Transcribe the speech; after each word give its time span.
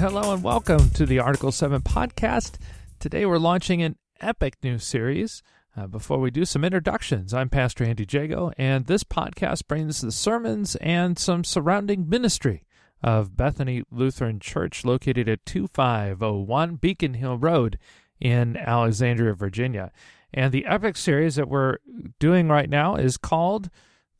hello, 0.00 0.32
and 0.32 0.42
welcome 0.42 0.88
to 0.88 1.04
the 1.04 1.18
Article 1.18 1.52
7 1.52 1.82
podcast. 1.82 2.54
Today 2.98 3.26
we're 3.26 3.36
launching 3.36 3.82
an 3.82 3.96
epic 4.18 4.54
new 4.62 4.78
series. 4.78 5.42
Uh, 5.76 5.86
before 5.88 6.18
we 6.18 6.30
do 6.30 6.46
some 6.46 6.64
introductions, 6.64 7.34
I'm 7.34 7.50
Pastor 7.50 7.84
Andy 7.84 8.06
Jago, 8.10 8.50
and 8.56 8.86
this 8.86 9.04
podcast 9.04 9.66
brings 9.68 10.00
the 10.00 10.10
sermons 10.10 10.74
and 10.76 11.18
some 11.18 11.44
surrounding 11.44 12.08
ministry 12.08 12.64
of 13.02 13.36
Bethany 13.36 13.82
Lutheran 13.90 14.40
Church 14.40 14.86
located 14.86 15.28
at 15.28 15.44
2501 15.44 16.76
Beacon 16.76 17.12
Hill 17.12 17.36
Road 17.36 17.78
in 18.18 18.56
Alexandria, 18.56 19.34
Virginia. 19.34 19.92
And 20.32 20.50
the 20.50 20.64
epic 20.64 20.96
series 20.96 21.34
that 21.34 21.50
we're 21.50 21.76
doing 22.18 22.48
right 22.48 22.70
now 22.70 22.94
is 22.94 23.18
called 23.18 23.68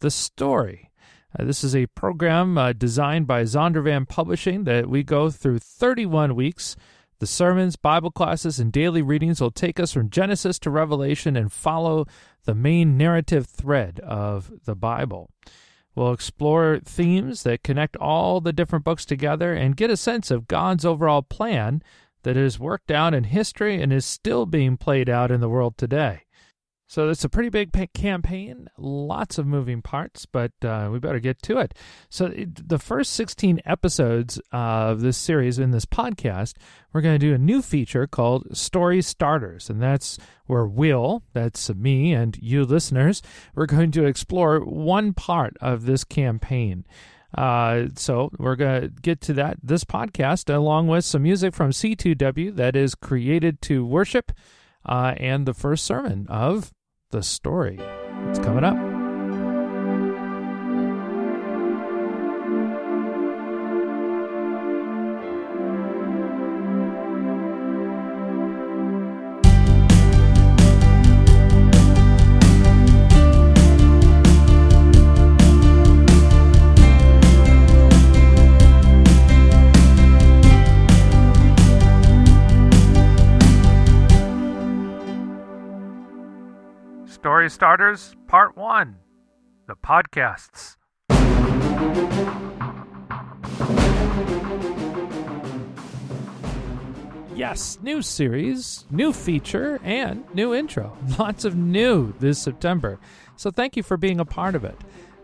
The 0.01 0.11
Story. 0.11 0.90
Uh, 1.39 1.45
this 1.45 1.63
is 1.63 1.77
a 1.77 1.87
program 1.87 2.59
uh, 2.59 2.73
designed 2.73 3.27
by 3.27 3.43
Zondervan 3.43 4.09
Publishing 4.09 4.65
that 4.65 4.89
we 4.89 5.03
go 5.03 5.31
through 5.31 5.61
31 5.61 6.35
weeks. 6.35 6.75
The 7.21 7.27
sermons, 7.27 7.77
Bible 7.77 8.11
classes, 8.11 8.59
and 8.59 8.73
daily 8.73 9.03
readings 9.03 9.41
will 9.41 9.51
take 9.51 9.79
us 9.79 9.93
from 9.93 10.11
Genesis 10.11 10.59
to 10.61 10.71
Revelation 10.71 11.37
and 11.37 11.53
follow 11.53 12.07
the 12.45 12.55
main 12.55 12.97
narrative 12.97 13.47
thread 13.47 14.01
of 14.01 14.51
the 14.65 14.75
Bible. 14.75 15.31
We'll 15.95 16.13
explore 16.13 16.81
themes 16.85 17.43
that 17.43 17.63
connect 17.63 17.97
all 17.97 18.41
the 18.41 18.53
different 18.53 18.85
books 18.85 19.05
together 19.05 19.53
and 19.53 19.77
get 19.77 19.91
a 19.91 19.97
sense 19.97 20.31
of 20.31 20.49
God's 20.49 20.85
overall 20.85 21.23
plan 21.23 21.83
that 22.23 22.37
is 22.37 22.59
worked 22.59 22.91
out 22.91 23.15
in 23.15 23.25
history 23.25 23.81
and 23.81 23.93
is 23.93 24.05
still 24.05 24.47
being 24.47 24.77
played 24.77 25.09
out 25.09 25.31
in 25.31 25.41
the 25.41 25.49
world 25.49 25.77
today. 25.77 26.23
So 26.91 27.09
it's 27.09 27.23
a 27.23 27.29
pretty 27.29 27.51
big 27.51 27.71
campaign, 27.95 28.69
lots 28.77 29.39
of 29.39 29.47
moving 29.47 29.81
parts, 29.81 30.27
but 30.27 30.51
uh, 30.65 30.89
we 30.91 30.99
better 30.99 31.21
get 31.21 31.41
to 31.43 31.59
it. 31.59 31.73
So 32.09 32.27
it, 32.27 32.69
the 32.69 32.81
first 32.81 33.13
16 33.13 33.61
episodes 33.65 34.41
of 34.51 35.01
this 35.01 35.17
series 35.17 35.61
in 35.61 35.71
this 35.71 35.87
podcast, 35.87 36.55
we're 36.93 37.01
going 37.01 37.15
to 37.15 37.25
do 37.25 37.33
a 37.33 37.39
new 37.39 37.63
feature 37.63 38.09
called 38.09 38.57
Story 38.57 39.03
Starters, 39.03 39.71
and 39.71 39.81
that's 39.81 40.19
where 40.47 40.67
Will, 40.67 41.23
that's 41.33 41.73
me 41.73 42.13
and 42.13 42.37
you 42.43 42.65
listeners, 42.65 43.23
we're 43.55 43.67
going 43.67 43.93
to 43.93 44.05
explore 44.05 44.59
one 44.59 45.13
part 45.13 45.57
of 45.61 45.87
this 45.87 46.03
campaign. 46.03 46.85
Uh, 47.39 47.85
so 47.95 48.33
we're 48.37 48.57
going 48.57 48.81
to 48.81 48.89
get 48.89 49.21
to 49.21 49.33
that 49.35 49.59
this 49.63 49.85
podcast 49.85 50.53
along 50.53 50.89
with 50.89 51.05
some 51.05 51.23
music 51.23 51.55
from 51.55 51.71
C2W 51.71 52.57
that 52.57 52.75
is 52.75 52.97
created 52.97 53.63
to 53.63 53.87
worship. 53.87 54.33
Uh, 54.85 55.15
and 55.19 55.45
the 55.45 55.53
first 55.53 55.85
sermon 55.85 56.27
of 56.31 56.73
the 57.11 57.23
story. 57.23 57.79
It's 58.29 58.39
coming 58.39 58.65
up. 58.65 58.90
Starters 87.61 88.17
Part 88.27 88.57
1 88.57 88.97
The 89.69 89.75
Podcasts. 89.75 90.79
Yes, 97.37 97.79
new 97.83 98.01
series, 98.01 98.87
new 98.91 99.13
feature, 99.13 99.79
and 99.85 100.25
new 100.35 100.55
intro. 100.55 100.97
Lots 101.19 101.45
of 101.45 101.55
new 101.55 102.15
this 102.19 102.39
September. 102.39 102.99
So 103.37 103.51
thank 103.51 103.77
you 103.77 103.83
for 103.83 103.99
being 103.99 104.21
a 104.21 104.25
part 104.25 104.55
of 104.55 104.65
it. 104.65 104.79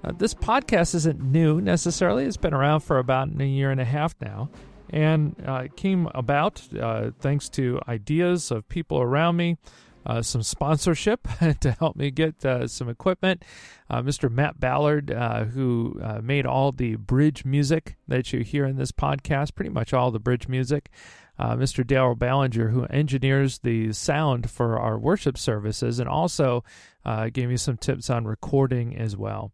Uh, 0.05 0.13
this 0.19 0.35
podcast 0.35 0.95
isn't 0.95 1.19
new 1.19 1.63
necessarily, 1.63 2.27
it's 2.27 2.37
been 2.37 2.53
around 2.53 2.81
for 2.81 2.99
about 2.99 3.31
a 3.41 3.47
year 3.47 3.71
and 3.71 3.81
a 3.81 3.87
half 3.87 4.15
now. 4.21 4.51
And 4.91 5.43
uh, 5.49 5.63
it 5.65 5.77
came 5.77 6.07
about 6.15 6.63
uh, 6.79 7.13
thanks 7.19 7.49
to 7.49 7.81
ideas 7.89 8.51
of 8.51 8.69
people 8.69 9.01
around 9.01 9.37
me 9.37 9.57
uh, 10.07 10.23
some 10.23 10.43
sponsorship 10.43 11.27
to 11.61 11.73
help 11.73 11.97
me 11.97 12.11
get 12.11 12.45
uh, 12.45 12.67
some 12.69 12.89
equipment. 12.89 13.45
Uh, 13.91 14.01
Mr. 14.03 14.31
Matt 14.31 14.59
Ballard, 14.59 15.11
uh, 15.11 15.45
who 15.45 16.01
uh, 16.03 16.21
made 16.23 16.47
all 16.47 16.71
the 16.73 16.95
bridge 16.95 17.45
music 17.45 17.97
that 18.07 18.33
you 18.33 18.41
hear 18.41 18.65
in 18.65 18.77
this 18.77 18.93
podcast, 18.93 19.55
pretty 19.55 19.71
much 19.71 19.93
all 19.93 20.11
the 20.11 20.21
bridge 20.21 20.49
music. 20.49 20.91
Uh, 21.39 21.55
Mr. 21.55 21.85
Daryl 21.85 22.19
Ballinger, 22.19 22.69
who 22.69 22.85
engineers 22.85 23.59
the 23.59 23.93
sound 23.93 24.49
for 24.49 24.79
our 24.79 24.97
worship 24.99 25.37
services, 25.37 25.99
and 25.99 26.09
also 26.09 26.65
gave 27.33 27.49
me 27.49 27.59
some 27.59 27.77
tips 27.77 28.09
on 28.09 28.25
recording 28.25 28.97
as 28.97 29.17
well. 29.17 29.53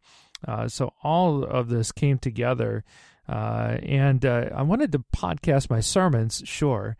so 0.68 0.92
all 1.02 1.42
of 1.42 1.68
this 1.70 1.90
came 1.90 2.18
together, 2.18 2.84
and 3.26 4.24
I 4.24 4.62
wanted 4.62 4.92
to 4.92 5.00
podcast 5.12 5.70
my 5.70 5.80
sermons, 5.80 6.42
sure. 6.44 6.96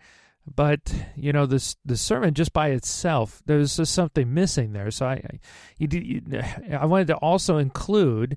But 0.47 0.93
you 1.17 1.33
know, 1.33 1.47
this 1.47 1.77
the 1.85 1.97
sermon 1.97 2.35
just 2.35 2.53
by 2.53 2.69
itself, 2.69 3.43
there's 3.47 3.77
just 3.77 3.95
something 3.95 4.33
missing 4.33 4.73
there. 4.73 4.91
So 4.91 5.07
I, 5.07 5.13
I, 5.13 5.41
you, 5.79 5.89
you, 5.91 6.43
I 6.79 6.87
wanted 6.87 7.09
to 7.09 7.17
also 7.17 7.59
include, 7.59 8.37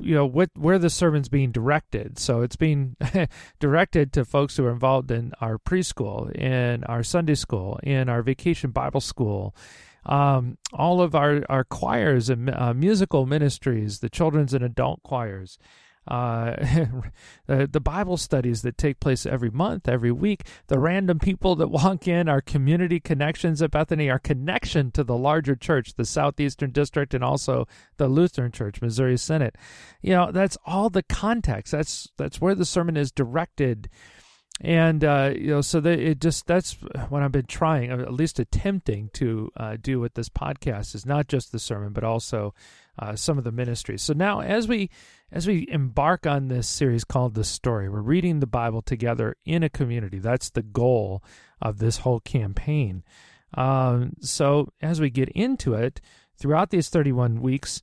you 0.00 0.14
know, 0.14 0.26
what 0.26 0.50
where 0.54 0.78
the 0.78 0.90
sermon's 0.90 1.28
being 1.28 1.52
directed. 1.52 2.18
So 2.18 2.40
it's 2.42 2.56
being 2.56 2.96
directed 3.60 4.12
to 4.14 4.24
folks 4.24 4.56
who 4.56 4.64
are 4.64 4.72
involved 4.72 5.10
in 5.10 5.32
our 5.40 5.58
preschool, 5.58 6.34
in 6.34 6.84
our 6.84 7.02
Sunday 7.02 7.34
school, 7.34 7.78
in 7.82 8.08
our 8.08 8.22
vacation 8.22 8.70
Bible 8.70 9.00
school. 9.00 9.54
Um, 10.06 10.58
all 10.74 11.00
of 11.00 11.14
our, 11.14 11.44
our 11.48 11.64
choirs 11.64 12.28
and 12.28 12.50
uh, 12.50 12.74
musical 12.74 13.24
ministries, 13.24 14.00
the 14.00 14.10
children's 14.10 14.52
and 14.52 14.62
adult 14.62 15.02
choirs, 15.02 15.58
uh, 16.06 16.54
the, 17.46 17.80
Bible 17.80 18.16
studies 18.16 18.62
that 18.62 18.76
take 18.76 19.00
place 19.00 19.24
every 19.24 19.50
month, 19.50 19.88
every 19.88 20.12
week, 20.12 20.46
the 20.66 20.78
random 20.78 21.18
people 21.18 21.56
that 21.56 21.68
walk 21.68 22.06
in, 22.06 22.28
our 22.28 22.40
community 22.40 23.00
connections 23.00 23.62
at 23.62 23.70
Bethany, 23.70 24.10
our 24.10 24.18
connection 24.18 24.90
to 24.92 25.04
the 25.04 25.16
larger 25.16 25.54
church, 25.54 25.94
the 25.94 26.04
Southeastern 26.04 26.70
District, 26.70 27.14
and 27.14 27.24
also 27.24 27.66
the 27.96 28.08
Lutheran 28.08 28.52
Church, 28.52 28.82
Missouri 28.82 29.16
Synod. 29.16 29.56
You 30.02 30.10
know, 30.10 30.32
that's 30.32 30.58
all 30.66 30.90
the 30.90 31.02
context. 31.02 31.72
That's 31.72 32.08
that's 32.16 32.40
where 32.40 32.54
the 32.54 32.66
sermon 32.66 32.96
is 32.96 33.10
directed 33.10 33.88
and 34.60 35.04
uh, 35.04 35.32
you 35.36 35.48
know 35.48 35.60
so 35.60 35.80
that 35.80 35.98
it 35.98 36.20
just 36.20 36.46
that's 36.46 36.74
what 37.08 37.22
i've 37.22 37.32
been 37.32 37.46
trying 37.46 37.90
at 37.90 38.12
least 38.12 38.38
attempting 38.38 39.10
to 39.12 39.50
uh, 39.56 39.76
do 39.80 39.98
with 39.98 40.14
this 40.14 40.28
podcast 40.28 40.94
is 40.94 41.04
not 41.04 41.26
just 41.26 41.50
the 41.50 41.58
sermon 41.58 41.92
but 41.92 42.04
also 42.04 42.54
uh, 42.98 43.16
some 43.16 43.36
of 43.36 43.44
the 43.44 43.50
ministries 43.50 44.02
so 44.02 44.12
now 44.12 44.40
as 44.40 44.68
we 44.68 44.88
as 45.34 45.48
we 45.48 45.66
embark 45.68 46.26
on 46.26 46.46
this 46.46 46.68
series 46.68 47.02
called 47.02 47.34
the 47.34 47.44
story 47.44 47.88
we're 47.88 48.00
reading 48.00 48.38
the 48.38 48.46
bible 48.46 48.80
together 48.80 49.36
in 49.44 49.62
a 49.62 49.68
community. 49.68 50.18
That's 50.18 50.48
the 50.48 50.62
goal 50.62 51.22
of 51.60 51.78
this 51.78 51.98
whole 51.98 52.20
campaign. 52.20 53.02
Um, 53.52 54.12
so 54.20 54.72
as 54.80 55.00
we 55.00 55.10
get 55.10 55.28
into 55.30 55.74
it 55.74 56.00
throughout 56.38 56.70
these 56.70 56.88
31 56.88 57.42
weeks 57.42 57.82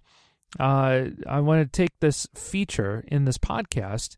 uh, 0.60 1.06
i 1.30 1.40
want 1.40 1.62
to 1.62 1.78
take 1.78 2.00
this 2.00 2.28
feature 2.36 3.06
in 3.08 3.26
this 3.26 3.38
podcast 3.38 4.16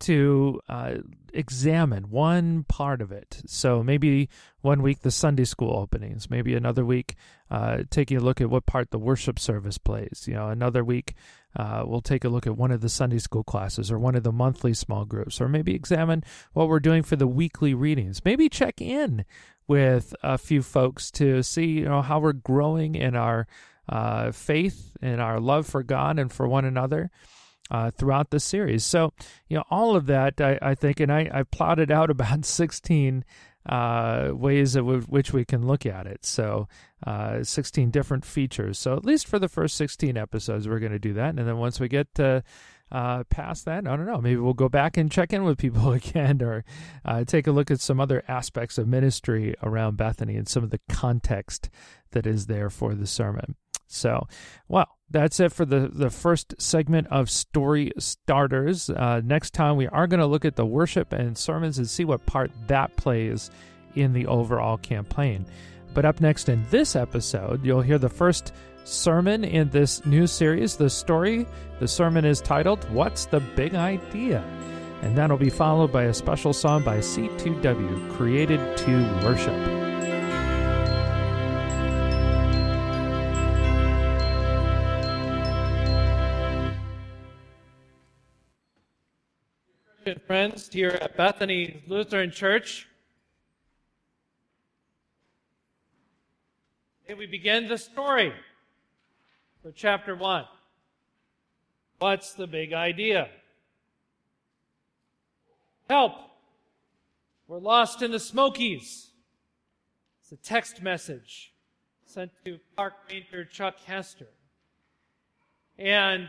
to 0.00 0.60
uh, 0.68 0.94
examine 1.32 2.10
one 2.10 2.64
part 2.64 3.00
of 3.00 3.12
it. 3.12 3.42
So 3.46 3.82
maybe 3.82 4.28
one 4.60 4.82
week 4.82 5.00
the 5.00 5.10
Sunday 5.10 5.44
school 5.44 5.76
openings, 5.76 6.30
maybe 6.30 6.54
another 6.54 6.84
week 6.84 7.14
uh, 7.50 7.78
taking 7.90 8.16
a 8.16 8.20
look 8.20 8.40
at 8.40 8.50
what 8.50 8.66
part 8.66 8.90
the 8.90 8.98
worship 8.98 9.38
service 9.38 9.78
plays. 9.78 10.24
You 10.26 10.34
know, 10.34 10.48
another 10.48 10.84
week 10.84 11.14
uh, 11.54 11.84
we'll 11.86 12.02
take 12.02 12.24
a 12.24 12.28
look 12.28 12.46
at 12.46 12.56
one 12.56 12.70
of 12.70 12.80
the 12.80 12.88
Sunday 12.88 13.18
school 13.18 13.44
classes 13.44 13.90
or 13.90 13.98
one 13.98 14.14
of 14.14 14.22
the 14.22 14.32
monthly 14.32 14.74
small 14.74 15.04
groups, 15.04 15.40
or 15.40 15.48
maybe 15.48 15.74
examine 15.74 16.22
what 16.52 16.68
we're 16.68 16.80
doing 16.80 17.02
for 17.02 17.16
the 17.16 17.26
weekly 17.26 17.72
readings. 17.72 18.24
Maybe 18.24 18.48
check 18.48 18.80
in 18.80 19.24
with 19.66 20.14
a 20.22 20.38
few 20.38 20.62
folks 20.62 21.10
to 21.12 21.42
see 21.42 21.66
you 21.66 21.84
know 21.84 22.02
how 22.02 22.18
we're 22.18 22.32
growing 22.32 22.94
in 22.94 23.16
our 23.16 23.46
uh, 23.88 24.32
faith 24.32 24.96
and 25.00 25.20
our 25.20 25.40
love 25.40 25.66
for 25.66 25.82
God 25.82 26.18
and 26.18 26.30
for 26.30 26.46
one 26.46 26.64
another 26.64 27.10
uh, 27.70 27.90
throughout 27.90 28.30
the 28.30 28.40
series. 28.40 28.84
So, 28.84 29.12
you 29.48 29.56
know, 29.56 29.64
all 29.70 29.96
of 29.96 30.06
that, 30.06 30.40
I, 30.40 30.58
I 30.62 30.74
think, 30.74 31.00
and 31.00 31.12
I, 31.12 31.30
I 31.32 31.42
plotted 31.42 31.90
out 31.90 32.10
about 32.16 32.44
16 32.44 33.24
uh, 33.66 34.30
ways 34.32 34.76
of 34.76 35.08
which 35.08 35.32
we 35.32 35.44
can 35.44 35.66
look 35.66 35.84
at 35.86 36.06
it. 36.06 36.24
So, 36.24 36.68
uh, 37.06 37.42
16 37.42 37.90
different 37.90 38.24
features. 38.24 38.78
So, 38.78 38.96
at 38.96 39.04
least 39.04 39.26
for 39.26 39.38
the 39.38 39.48
first 39.48 39.76
16 39.76 40.16
episodes, 40.16 40.68
we're 40.68 40.78
going 40.78 40.92
to 40.92 40.98
do 40.98 41.14
that. 41.14 41.30
And 41.36 41.48
then 41.48 41.58
once 41.58 41.80
we 41.80 41.88
get 41.88 42.14
to 42.14 42.44
uh, 42.92 43.24
past 43.24 43.64
that, 43.64 43.86
I 43.86 43.96
don't 43.96 44.06
know, 44.06 44.20
maybe 44.20 44.36
we'll 44.36 44.54
go 44.54 44.68
back 44.68 44.96
and 44.96 45.10
check 45.10 45.32
in 45.32 45.42
with 45.42 45.58
people 45.58 45.92
again 45.92 46.40
or 46.42 46.64
uh, 47.04 47.24
take 47.24 47.46
a 47.46 47.52
look 47.52 47.70
at 47.70 47.80
some 47.80 48.00
other 48.00 48.22
aspects 48.28 48.78
of 48.78 48.86
ministry 48.86 49.54
around 49.62 49.96
Bethany 49.96 50.36
and 50.36 50.48
some 50.48 50.62
of 50.62 50.70
the 50.70 50.80
context 50.88 51.68
that 52.12 52.26
is 52.26 52.46
there 52.46 52.70
for 52.70 52.94
the 52.94 53.06
sermon. 53.06 53.56
So, 53.86 54.26
well, 54.68 54.88
that's 55.10 55.38
it 55.40 55.52
for 55.52 55.64
the, 55.64 55.88
the 55.92 56.10
first 56.10 56.54
segment 56.58 57.06
of 57.08 57.30
Story 57.30 57.92
Starters. 57.98 58.90
Uh, 58.90 59.20
next 59.24 59.54
time, 59.54 59.76
we 59.76 59.86
are 59.86 60.06
going 60.06 60.20
to 60.20 60.26
look 60.26 60.44
at 60.44 60.56
the 60.56 60.66
worship 60.66 61.12
and 61.12 61.38
sermons 61.38 61.78
and 61.78 61.88
see 61.88 62.04
what 62.04 62.26
part 62.26 62.50
that 62.66 62.96
plays 62.96 63.50
in 63.94 64.12
the 64.12 64.26
overall 64.26 64.76
campaign. 64.76 65.46
But 65.94 66.04
up 66.04 66.20
next 66.20 66.48
in 66.48 66.64
this 66.70 66.96
episode, 66.96 67.64
you'll 67.64 67.82
hear 67.82 67.98
the 67.98 68.08
first 68.08 68.52
sermon 68.84 69.44
in 69.44 69.70
this 69.70 70.04
new 70.04 70.26
series, 70.26 70.76
The 70.76 70.90
Story. 70.90 71.46
The 71.80 71.88
sermon 71.88 72.24
is 72.24 72.40
titled, 72.40 72.84
What's 72.90 73.26
the 73.26 73.40
Big 73.40 73.74
Idea? 73.74 74.44
And 75.02 75.16
that'll 75.16 75.36
be 75.36 75.50
followed 75.50 75.92
by 75.92 76.04
a 76.04 76.14
special 76.14 76.52
song 76.52 76.82
by 76.82 76.98
C2W, 76.98 78.16
Created 78.16 78.76
to 78.78 79.02
Worship. 79.24 79.85
Friends 90.14 90.72
here 90.72 90.96
at 91.02 91.16
Bethany 91.16 91.82
Lutheran 91.88 92.30
Church. 92.30 92.86
And 97.08 97.18
we 97.18 97.26
begin 97.26 97.66
the 97.66 97.76
story 97.76 98.32
for 99.62 99.72
chapter 99.72 100.14
1. 100.14 100.44
What's 101.98 102.34
the 102.34 102.46
big 102.46 102.72
idea? 102.72 103.30
Help! 105.90 106.12
We're 107.48 107.58
lost 107.58 108.00
in 108.00 108.12
the 108.12 108.20
Smokies. 108.20 109.10
It's 110.22 110.30
a 110.30 110.36
text 110.36 110.82
message 110.82 111.52
sent 112.04 112.30
to 112.44 112.60
Park 112.76 112.94
Ranger 113.10 113.44
Chuck 113.44 113.80
Hester. 113.84 114.28
And 115.78 116.28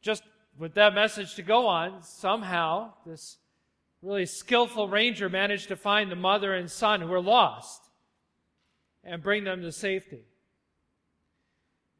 just 0.00 0.22
with 0.58 0.74
that 0.74 0.94
message 0.94 1.34
to 1.36 1.42
go 1.42 1.66
on, 1.66 2.02
somehow 2.02 2.92
this 3.06 3.38
really 4.02 4.26
skillful 4.26 4.88
ranger 4.88 5.28
managed 5.28 5.68
to 5.68 5.76
find 5.76 6.10
the 6.10 6.16
mother 6.16 6.54
and 6.54 6.70
son 6.70 7.00
who 7.00 7.08
were 7.08 7.20
lost 7.20 7.82
and 9.04 9.22
bring 9.22 9.44
them 9.44 9.62
to 9.62 9.72
safety. 9.72 10.24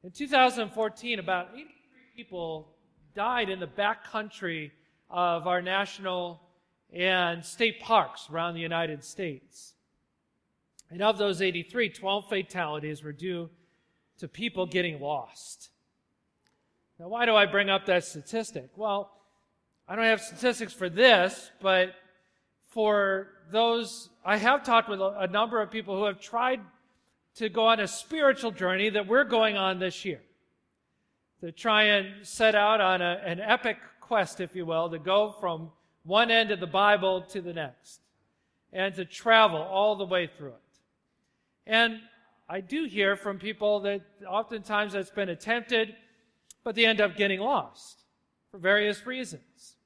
In 0.04 0.10
2014, 0.10 1.18
about 1.18 1.50
83 1.54 1.70
people 2.16 2.74
died 3.14 3.48
in 3.48 3.60
the 3.60 3.66
backcountry 3.66 4.72
of 5.08 5.46
our 5.46 5.62
national 5.62 6.40
and 6.92 7.44
state 7.44 7.80
parks 7.80 8.28
around 8.30 8.54
the 8.54 8.60
United 8.60 9.04
States. 9.04 9.74
And 10.90 11.02
of 11.02 11.18
those 11.18 11.40
83, 11.40 11.88
12 11.90 12.28
fatalities 12.28 13.02
were 13.02 13.12
due 13.12 13.48
to 14.18 14.28
people 14.28 14.66
getting 14.66 15.00
lost. 15.00 15.70
Now, 16.98 17.08
why 17.08 17.26
do 17.26 17.34
I 17.34 17.46
bring 17.46 17.70
up 17.70 17.86
that 17.86 18.04
statistic? 18.04 18.70
Well, 18.76 19.10
I 19.88 19.96
don't 19.96 20.04
have 20.04 20.20
statistics 20.20 20.72
for 20.72 20.88
this, 20.88 21.50
but 21.60 21.94
for 22.70 23.28
those, 23.50 24.08
I 24.24 24.36
have 24.36 24.64
talked 24.64 24.88
with 24.88 25.00
a 25.00 25.26
number 25.26 25.60
of 25.60 25.70
people 25.70 25.96
who 25.96 26.04
have 26.04 26.20
tried 26.20 26.60
to 27.36 27.48
go 27.48 27.66
on 27.66 27.80
a 27.80 27.88
spiritual 27.88 28.50
journey 28.50 28.90
that 28.90 29.06
we're 29.06 29.24
going 29.24 29.56
on 29.56 29.78
this 29.78 30.04
year. 30.04 30.20
To 31.40 31.50
try 31.50 31.84
and 31.84 32.26
set 32.26 32.54
out 32.54 32.80
on 32.80 33.02
a, 33.02 33.20
an 33.24 33.40
epic 33.40 33.78
quest, 34.00 34.40
if 34.40 34.54
you 34.54 34.64
will, 34.64 34.88
to 34.90 34.98
go 34.98 35.34
from 35.40 35.70
one 36.04 36.30
end 36.30 36.50
of 36.50 36.60
the 36.60 36.66
Bible 36.66 37.22
to 37.22 37.40
the 37.40 37.52
next 37.52 38.00
and 38.72 38.94
to 38.94 39.04
travel 39.04 39.60
all 39.60 39.96
the 39.96 40.04
way 40.04 40.26
through 40.26 40.50
it. 40.50 40.54
And 41.66 42.00
I 42.48 42.60
do 42.60 42.84
hear 42.84 43.16
from 43.16 43.38
people 43.38 43.80
that 43.80 44.02
oftentimes 44.28 44.92
that's 44.92 45.10
been 45.10 45.28
attempted 45.28 45.94
but 46.64 46.74
they 46.74 46.86
end 46.86 47.00
up 47.00 47.16
getting 47.16 47.40
lost 47.40 48.04
for 48.50 48.58
various 48.58 49.06
reasons. 49.06 49.76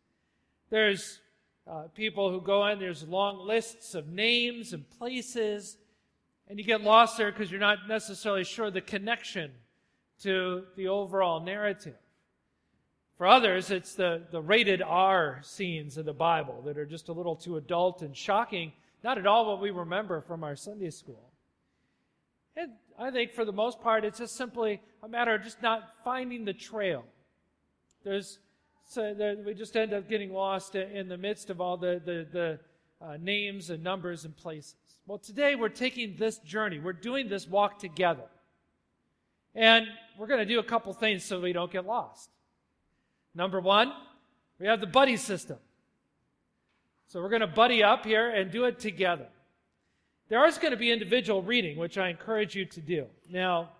There's 0.70 1.20
uh, 1.66 1.84
people 1.94 2.30
who 2.30 2.40
go 2.40 2.66
in, 2.66 2.78
there's 2.78 3.06
long 3.06 3.46
lists 3.46 3.94
of 3.94 4.08
names 4.08 4.72
and 4.72 4.88
places, 4.98 5.76
and 6.48 6.58
you 6.58 6.64
get 6.64 6.82
lost 6.82 7.16
there 7.16 7.30
because 7.32 7.50
you're 7.50 7.60
not 7.60 7.88
necessarily 7.88 8.44
sure 8.44 8.70
the 8.70 8.80
connection 8.80 9.50
to 10.22 10.64
the 10.76 10.88
overall 10.88 11.40
narrative. 11.40 11.96
For 13.16 13.26
others, 13.26 13.70
it's 13.70 13.94
the, 13.94 14.22
the 14.30 14.42
rated 14.42 14.82
R 14.82 15.40
scenes 15.42 15.96
of 15.96 16.04
the 16.04 16.12
Bible 16.12 16.62
that 16.66 16.76
are 16.76 16.84
just 16.84 17.08
a 17.08 17.12
little 17.12 17.34
too 17.34 17.56
adult 17.56 18.02
and 18.02 18.16
shocking, 18.16 18.72
not 19.02 19.18
at 19.18 19.26
all 19.26 19.46
what 19.46 19.60
we 19.60 19.70
remember 19.70 20.20
from 20.20 20.44
our 20.44 20.54
Sunday 20.54 20.90
school. 20.90 21.30
And 22.56 22.72
I 22.98 23.10
think 23.10 23.32
for 23.32 23.44
the 23.44 23.52
most 23.52 23.80
part, 23.80 24.04
it's 24.04 24.18
just 24.18 24.36
simply 24.36 24.80
a 25.02 25.08
matter 25.08 25.34
of 25.34 25.42
just 25.42 25.60
not 25.60 25.82
finding 26.04 26.44
the 26.44 26.54
trail. 26.54 27.04
There's, 28.02 28.38
so 28.88 29.12
there, 29.12 29.36
we 29.44 29.52
just 29.52 29.76
end 29.76 29.92
up 29.92 30.08
getting 30.08 30.32
lost 30.32 30.74
in 30.74 31.08
the 31.08 31.18
midst 31.18 31.50
of 31.50 31.60
all 31.60 31.76
the, 31.76 32.00
the, 32.04 32.26
the 32.32 32.58
uh, 33.04 33.18
names 33.20 33.68
and 33.68 33.82
numbers 33.82 34.24
and 34.24 34.34
places. 34.34 34.76
Well, 35.06 35.18
today 35.18 35.54
we're 35.54 35.68
taking 35.68 36.16
this 36.16 36.38
journey. 36.38 36.78
We're 36.78 36.94
doing 36.94 37.28
this 37.28 37.46
walk 37.46 37.78
together. 37.78 38.24
And 39.54 39.86
we're 40.18 40.26
going 40.26 40.40
to 40.40 40.46
do 40.46 40.58
a 40.58 40.64
couple 40.64 40.92
things 40.94 41.24
so 41.24 41.40
we 41.40 41.52
don't 41.52 41.70
get 41.70 41.86
lost. 41.86 42.30
Number 43.34 43.60
one, 43.60 43.92
we 44.58 44.66
have 44.66 44.80
the 44.80 44.86
buddy 44.86 45.16
system. 45.16 45.58
So 47.08 47.20
we're 47.20 47.28
going 47.28 47.40
to 47.40 47.46
buddy 47.46 47.82
up 47.82 48.04
here 48.04 48.30
and 48.30 48.50
do 48.50 48.64
it 48.64 48.78
together. 48.78 49.28
There 50.28 50.44
is 50.46 50.58
going 50.58 50.72
to 50.72 50.76
be 50.76 50.90
individual 50.90 51.40
reading, 51.40 51.78
which 51.78 51.98
I 51.98 52.08
encourage 52.08 52.56
you 52.56 52.64
to 52.64 52.80
do. 52.80 53.06
Now, 53.30 53.70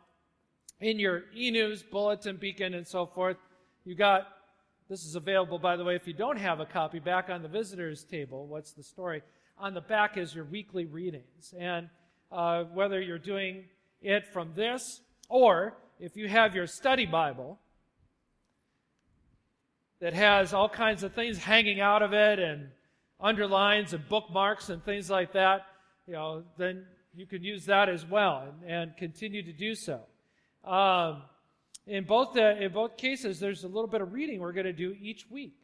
in 0.80 1.00
your 1.00 1.24
e-news, 1.34 1.82
bulletin, 1.82 2.36
beacon, 2.36 2.74
and 2.74 2.86
so 2.86 3.04
forth, 3.04 3.36
you 3.84 3.96
got, 3.96 4.28
this 4.88 5.04
is 5.04 5.16
available, 5.16 5.58
by 5.58 5.76
the 5.76 5.82
way, 5.82 5.96
if 5.96 6.06
you 6.06 6.12
don't 6.12 6.36
have 6.36 6.60
a 6.60 6.66
copy, 6.66 7.00
back 7.00 7.30
on 7.30 7.42
the 7.42 7.48
visitors 7.48 8.04
table. 8.04 8.46
What's 8.46 8.72
the 8.72 8.84
story? 8.84 9.22
On 9.58 9.74
the 9.74 9.80
back 9.80 10.16
is 10.16 10.34
your 10.34 10.44
weekly 10.44 10.84
readings. 10.84 11.52
And 11.58 11.88
uh, 12.30 12.64
whether 12.64 13.00
you're 13.00 13.18
doing 13.18 13.64
it 14.00 14.24
from 14.32 14.52
this, 14.54 15.00
or 15.28 15.76
if 15.98 16.16
you 16.16 16.28
have 16.28 16.54
your 16.54 16.68
study 16.68 17.06
Bible 17.06 17.58
that 20.00 20.12
has 20.12 20.52
all 20.52 20.68
kinds 20.68 21.02
of 21.02 21.12
things 21.12 21.38
hanging 21.38 21.80
out 21.80 22.02
of 22.02 22.12
it 22.12 22.38
and 22.38 22.68
underlines 23.18 23.94
and 23.94 24.08
bookmarks 24.08 24.68
and 24.68 24.84
things 24.84 25.10
like 25.10 25.32
that, 25.32 25.66
you 26.06 26.12
know, 26.12 26.44
then 26.56 26.84
you 27.14 27.26
can 27.26 27.42
use 27.42 27.66
that 27.66 27.88
as 27.88 28.06
well 28.06 28.44
and, 28.46 28.70
and 28.70 28.96
continue 28.96 29.42
to 29.42 29.52
do 29.52 29.74
so. 29.74 30.00
Um, 30.64 31.22
in 31.86 32.04
both 32.04 32.34
the, 32.34 32.62
in 32.62 32.72
both 32.72 32.96
cases, 32.96 33.40
there's 33.40 33.64
a 33.64 33.68
little 33.68 33.88
bit 33.88 34.00
of 34.00 34.12
reading 34.12 34.40
we're 34.40 34.52
going 34.52 34.66
to 34.66 34.72
do 34.72 34.94
each 35.00 35.28
week. 35.30 35.54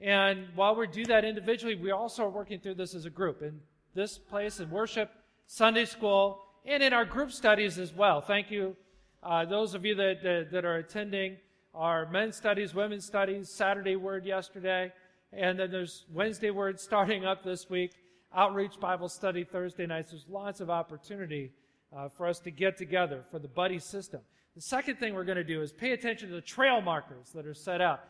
And 0.00 0.46
while 0.54 0.74
we 0.74 0.86
do 0.86 1.04
that 1.06 1.24
individually, 1.24 1.74
we 1.74 1.90
also 1.90 2.24
are 2.24 2.30
working 2.30 2.58
through 2.58 2.74
this 2.74 2.94
as 2.94 3.04
a 3.04 3.10
group 3.10 3.42
in 3.42 3.60
this 3.94 4.18
place 4.18 4.60
in 4.60 4.70
worship, 4.70 5.10
Sunday 5.46 5.84
school, 5.84 6.40
and 6.64 6.82
in 6.82 6.92
our 6.92 7.04
group 7.04 7.32
studies 7.32 7.78
as 7.78 7.92
well. 7.92 8.20
Thank 8.20 8.50
you, 8.50 8.76
uh, 9.22 9.44
those 9.44 9.74
of 9.74 9.84
you 9.84 9.94
that, 9.96 10.22
that, 10.22 10.48
that 10.52 10.64
are 10.64 10.76
attending 10.76 11.36
our 11.74 12.10
men's 12.10 12.36
studies, 12.36 12.74
women's 12.74 13.04
studies, 13.04 13.48
Saturday 13.48 13.96
Word 13.96 14.24
yesterday, 14.24 14.92
and 15.32 15.58
then 15.58 15.70
there's 15.70 16.06
Wednesday 16.12 16.50
Word 16.50 16.80
starting 16.80 17.24
up 17.24 17.44
this 17.44 17.68
week 17.68 17.92
outreach 18.34 18.78
Bible 18.80 19.08
study 19.08 19.44
Thursday 19.44 19.86
nights. 19.86 20.12
There's 20.12 20.26
lots 20.28 20.60
of 20.60 20.70
opportunity 20.70 21.52
uh, 21.96 22.08
for 22.08 22.26
us 22.26 22.38
to 22.40 22.50
get 22.50 22.76
together 22.76 23.24
for 23.30 23.38
the 23.38 23.48
buddy 23.48 23.78
system. 23.78 24.20
The 24.54 24.62
second 24.62 24.96
thing 24.96 25.14
we're 25.14 25.24
going 25.24 25.36
to 25.36 25.44
do 25.44 25.62
is 25.62 25.72
pay 25.72 25.92
attention 25.92 26.28
to 26.28 26.34
the 26.34 26.40
trail 26.40 26.80
markers 26.80 27.30
that 27.34 27.46
are 27.46 27.54
set 27.54 27.80
out. 27.80 28.00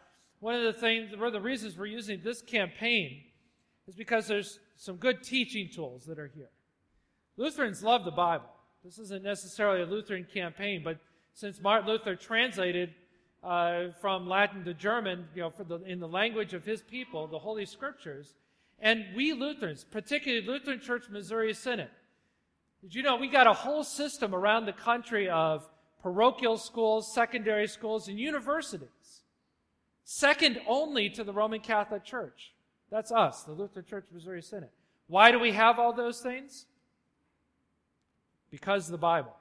One 0.41 0.55
of 0.55 0.63
the 0.63 0.73
things, 0.73 1.15
one 1.17 1.27
of 1.27 1.33
the 1.33 1.41
reasons 1.41 1.77
we're 1.77 1.87
using 1.87 2.21
this 2.25 2.41
campaign 2.43 3.23
is 3.87 3.95
because 3.95 4.27
there's 4.27 4.59
some 4.77 4.97
good 4.97 5.23
teaching 5.23 5.69
tools 5.75 6.05
that 6.07 6.19
are 6.19 6.31
here. 6.35 6.49
Lutherans 7.37 7.83
love 7.83 8.05
the 8.05 8.11
Bible. 8.11 8.47
This 8.85 8.99
isn't 8.99 9.23
necessarily 9.23 9.83
a 9.83 9.87
Lutheran 9.87 10.27
campaign, 10.33 10.81
but 10.83 10.99
since 11.35 11.61
Martin 11.61 11.89
Luther 11.89 12.17
translated 12.17 12.95
uh, 13.43 13.89
from 14.01 14.29
Latin 14.29 14.65
to 14.65 14.75
German, 14.75 15.27
you 15.35 15.43
know, 15.43 15.53
the, 15.59 15.83
in 15.85 16.01
the 16.01 16.09
language 16.09 16.55
of 16.55 16.65
his 16.65 16.83
people, 16.83 17.27
the 17.27 17.39
Holy 17.39 17.67
Scriptures, 17.67 18.35
and 18.81 19.05
we 19.15 19.33
Lutherans, 19.33 19.85
particularly 19.85 20.47
Lutheran 20.47 20.81
Church 20.81 21.05
Missouri 21.11 21.53
Synod, 21.53 21.91
did 22.81 22.95
you 22.95 23.03
know 23.03 23.17
we 23.17 23.29
got 23.29 23.47
a 23.47 23.53
whole 23.53 23.85
system 23.85 24.35
around 24.35 24.65
the 24.65 24.73
country 24.73 25.29
of 25.29 25.69
parochial 26.03 26.57
schools, 26.57 27.13
secondary 27.15 27.69
schools, 27.69 28.09
and 28.09 28.19
universities? 28.19 28.89
Second 30.05 30.61
only 30.67 31.11
to 31.11 31.23
the 31.23 31.33
Roman 31.33 31.61
Catholic 31.61 32.05
Church. 32.05 32.55
That's 32.91 33.13
us, 33.13 33.43
the 33.43 33.53
Lutheran 33.53 33.85
Church 33.85 34.07
Missouri 34.13 34.43
Synod. 34.43 34.71
Why 35.09 35.31
do 35.31 35.39
we 35.39 35.53
have 35.53 35.79
all 35.79 35.93
those 35.93 36.21
things? 36.21 36.67
Because 38.51 38.87
of 38.87 38.93
the 38.93 38.99
Bible. 38.99 39.37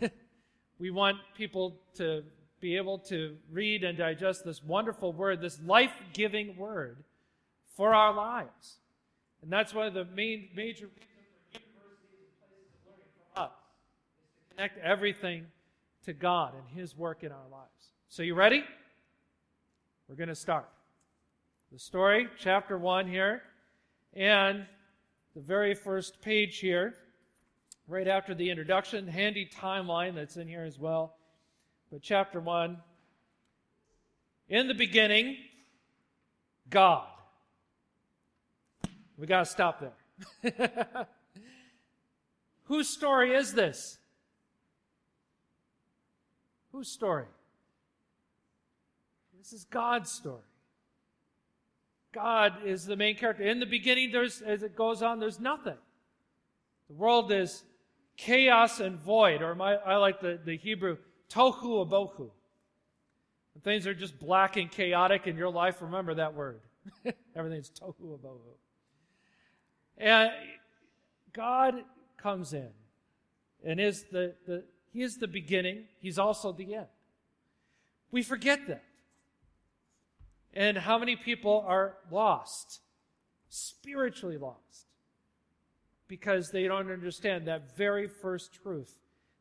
we 0.78 0.90
want 0.90 1.18
people 1.36 1.76
to 1.94 2.24
be 2.60 2.76
able 2.76 2.98
to 2.98 3.36
read 3.50 3.84
and 3.84 3.96
digest 3.96 4.44
this 4.44 4.62
wonderful 4.62 5.12
word, 5.12 5.40
this 5.40 5.60
life 5.64 5.92
giving 6.12 6.56
word 6.56 7.04
for 7.76 7.94
our 7.94 8.12
lives. 8.12 8.79
And 9.42 9.50
that's 9.50 9.72
one 9.72 9.86
of 9.86 9.94
the 9.94 10.04
main 10.04 10.48
major 10.54 10.86
reasons 10.86 11.06
for 11.52 11.60
universities 11.60 12.28
and 12.28 12.84
places 12.84 13.14
is 13.14 13.36
to 13.36 14.54
connect 14.54 14.78
everything 14.78 15.46
to 16.04 16.12
God 16.12 16.54
and 16.54 16.78
His 16.78 16.96
work 16.96 17.22
in 17.22 17.32
our 17.32 17.48
lives. 17.50 17.92
So, 18.08 18.22
you 18.22 18.34
ready? 18.34 18.64
We're 20.08 20.16
going 20.16 20.28
to 20.28 20.34
start. 20.34 20.68
The 21.72 21.78
story, 21.78 22.28
chapter 22.38 22.76
1 22.76 23.06
here, 23.06 23.42
and 24.12 24.66
the 25.34 25.40
very 25.40 25.74
first 25.74 26.20
page 26.20 26.58
here, 26.58 26.94
right 27.86 28.08
after 28.08 28.34
the 28.34 28.50
introduction, 28.50 29.06
handy 29.06 29.48
timeline 29.48 30.14
that's 30.14 30.36
in 30.36 30.48
here 30.48 30.64
as 30.64 30.78
well. 30.78 31.14
But 31.90 32.02
chapter 32.02 32.40
1 32.40 32.76
In 34.48 34.66
the 34.66 34.74
beginning, 34.74 35.36
God. 36.68 37.06
We 39.20 39.26
got 39.26 39.40
to 39.40 39.44
stop 39.44 39.82
there. 40.42 41.06
Whose 42.64 42.88
story 42.88 43.34
is 43.34 43.52
this? 43.52 43.98
Whose 46.72 46.88
story? 46.88 47.26
This 49.38 49.52
is 49.52 49.64
God's 49.64 50.10
story. 50.10 50.40
God 52.12 52.64
is 52.64 52.86
the 52.86 52.96
main 52.96 53.14
character. 53.16 53.42
In 53.42 53.60
the 53.60 53.66
beginning, 53.66 54.10
there's 54.10 54.40
as 54.40 54.62
it 54.62 54.74
goes 54.74 55.02
on, 55.02 55.20
there's 55.20 55.38
nothing. 55.38 55.76
The 56.88 56.94
world 56.94 57.30
is 57.30 57.62
chaos 58.16 58.80
and 58.80 58.98
void, 58.98 59.42
or 59.42 59.54
my, 59.54 59.74
I 59.74 59.96
like 59.96 60.20
the, 60.20 60.38
the 60.42 60.56
Hebrew 60.56 60.96
tohu 61.28 61.86
abohu. 61.86 62.30
When 63.54 63.62
things 63.62 63.86
are 63.86 63.94
just 63.94 64.18
black 64.18 64.56
and 64.56 64.70
chaotic 64.70 65.26
in 65.26 65.36
your 65.36 65.50
life, 65.50 65.82
remember 65.82 66.14
that 66.14 66.34
word. 66.34 66.60
Everything's 67.36 67.70
tohu 67.70 68.18
abohu. 68.18 68.38
And 70.00 70.30
God 71.34 71.84
comes 72.16 72.54
in 72.54 72.70
and 73.62 73.78
is 73.78 74.06
the, 74.10 74.34
the 74.46 74.64
he 74.92 75.02
is 75.02 75.18
the 75.18 75.28
beginning, 75.28 75.84
he's 76.00 76.18
also 76.18 76.52
the 76.52 76.74
end. 76.74 76.86
We 78.10 78.22
forget 78.22 78.66
that. 78.66 78.82
And 80.52 80.76
how 80.76 80.98
many 80.98 81.14
people 81.14 81.64
are 81.66 81.94
lost, 82.10 82.80
spiritually 83.48 84.36
lost, 84.36 84.86
because 86.08 86.50
they 86.50 86.66
don't 86.66 86.90
understand 86.90 87.46
that 87.46 87.76
very 87.76 88.08
first 88.08 88.52
truth 88.52 88.96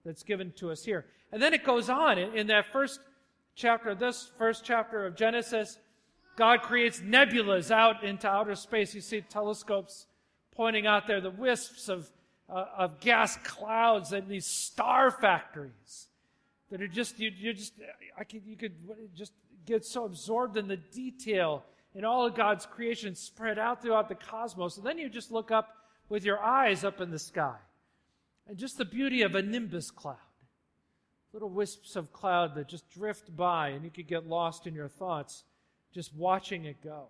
that's 0.06 0.22
given 0.22 0.52
to 0.58 0.70
us 0.70 0.84
here. 0.84 1.06
And 1.32 1.42
then 1.42 1.54
it 1.56 1.64
goes 1.64 1.90
on 1.90 2.20
in, 2.20 2.36
in 2.38 2.48
that 2.48 2.72
first 2.72 3.00
chapter, 3.56 3.96
this 3.96 4.32
first 4.38 4.64
chapter 4.64 5.04
of 5.06 5.16
Genesis, 5.16 5.80
God 6.36 6.62
creates 6.62 7.00
nebulas 7.00 7.72
out 7.72 8.04
into 8.04 8.28
outer 8.28 8.54
space. 8.54 8.94
You 8.94 9.02
see 9.02 9.22
telescopes 9.22 10.06
pointing 10.60 10.86
out 10.86 11.08
there 11.08 11.22
the 11.22 11.30
wisps 11.30 11.88
of, 11.88 12.12
uh, 12.50 12.66
of 12.78 13.00
gas 13.00 13.38
clouds 13.46 14.12
and 14.12 14.28
these 14.28 14.46
star 14.46 15.10
factories 15.10 16.10
that 16.70 16.82
are 16.82 16.88
just, 16.88 17.18
you, 17.18 17.32
you 17.34 17.54
just, 17.54 17.72
I 18.20 18.26
could, 18.26 18.42
you 18.46 18.58
could 18.58 18.74
just 19.16 19.32
get 19.66 19.86
so 19.86 20.04
absorbed 20.04 20.58
in 20.58 20.68
the 20.68 20.76
detail 20.76 21.64
in 21.96 22.04
all 22.04 22.28
of 22.28 22.36
God's 22.36 22.66
creation 22.66 23.16
spread 23.16 23.58
out 23.58 23.82
throughout 23.82 24.10
the 24.10 24.16
cosmos. 24.16 24.76
And 24.76 24.86
then 24.86 24.98
you 24.98 25.08
just 25.08 25.32
look 25.32 25.50
up 25.50 25.78
with 26.10 26.26
your 26.26 26.44
eyes 26.44 26.84
up 26.84 27.00
in 27.00 27.10
the 27.10 27.20
sky 27.20 27.56
and 28.46 28.58
just 28.58 28.78
the 28.78 28.84
beauty 28.84 29.22
of 29.22 29.36
a 29.36 29.42
nimbus 29.42 29.90
cloud 29.90 30.18
little 31.32 31.50
wisps 31.50 31.96
of 31.96 32.12
cloud 32.12 32.54
that 32.56 32.68
just 32.68 32.90
drift 32.90 33.34
by 33.34 33.70
and 33.70 33.86
you 33.86 33.92
could 33.92 34.08
get 34.08 34.28
lost 34.28 34.68
in 34.68 34.76
your 34.76 34.90
thoughts 34.90 35.46
just 35.94 36.14
watching 36.14 36.66
it 36.66 36.84
go. 36.84 37.06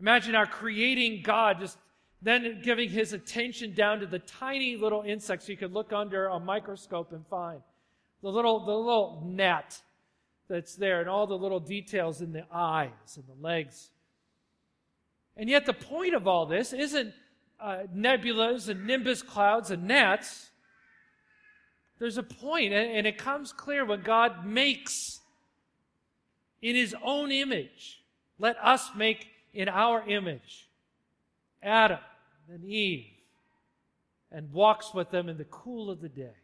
Imagine 0.00 0.34
our 0.34 0.46
creating 0.46 1.22
God 1.22 1.60
just 1.60 1.78
then 2.20 2.60
giving 2.62 2.88
his 2.88 3.12
attention 3.12 3.74
down 3.74 4.00
to 4.00 4.06
the 4.06 4.18
tiny 4.18 4.76
little 4.76 5.02
insects 5.02 5.48
you 5.48 5.56
could 5.56 5.72
look 5.72 5.92
under 5.92 6.26
a 6.26 6.40
microscope 6.40 7.12
and 7.12 7.24
find. 7.28 7.60
The 8.22 8.30
little, 8.30 8.64
the 8.64 8.74
little 8.74 9.22
net 9.24 9.80
that's 10.48 10.74
there 10.74 11.00
and 11.00 11.08
all 11.08 11.26
the 11.26 11.38
little 11.38 11.60
details 11.60 12.20
in 12.20 12.32
the 12.32 12.44
eyes 12.52 12.90
and 13.16 13.24
the 13.26 13.40
legs. 13.40 13.90
And 15.36 15.48
yet, 15.48 15.66
the 15.66 15.72
point 15.72 16.14
of 16.14 16.26
all 16.26 16.46
this 16.46 16.72
isn't 16.72 17.14
uh, 17.60 17.82
nebulas 17.94 18.68
and 18.68 18.86
nimbus 18.86 19.22
clouds 19.22 19.70
and 19.70 19.86
gnats. 19.86 20.50
There's 22.00 22.18
a 22.18 22.24
point, 22.24 22.72
and, 22.72 22.90
and 22.90 23.06
it 23.06 23.18
comes 23.18 23.52
clear 23.52 23.84
when 23.84 24.02
God 24.02 24.44
makes 24.44 25.20
in 26.60 26.74
his 26.74 26.94
own 27.04 27.30
image. 27.30 28.02
Let 28.40 28.56
us 28.58 28.90
make 28.96 29.28
in 29.54 29.68
our 29.68 30.08
image 30.08 30.68
Adam 31.62 31.98
and 32.52 32.64
Eve 32.64 33.06
and 34.30 34.52
walks 34.52 34.92
with 34.92 35.10
them 35.10 35.28
in 35.28 35.38
the 35.38 35.44
cool 35.44 35.90
of 35.90 36.00
the 36.00 36.08
day. 36.08 36.36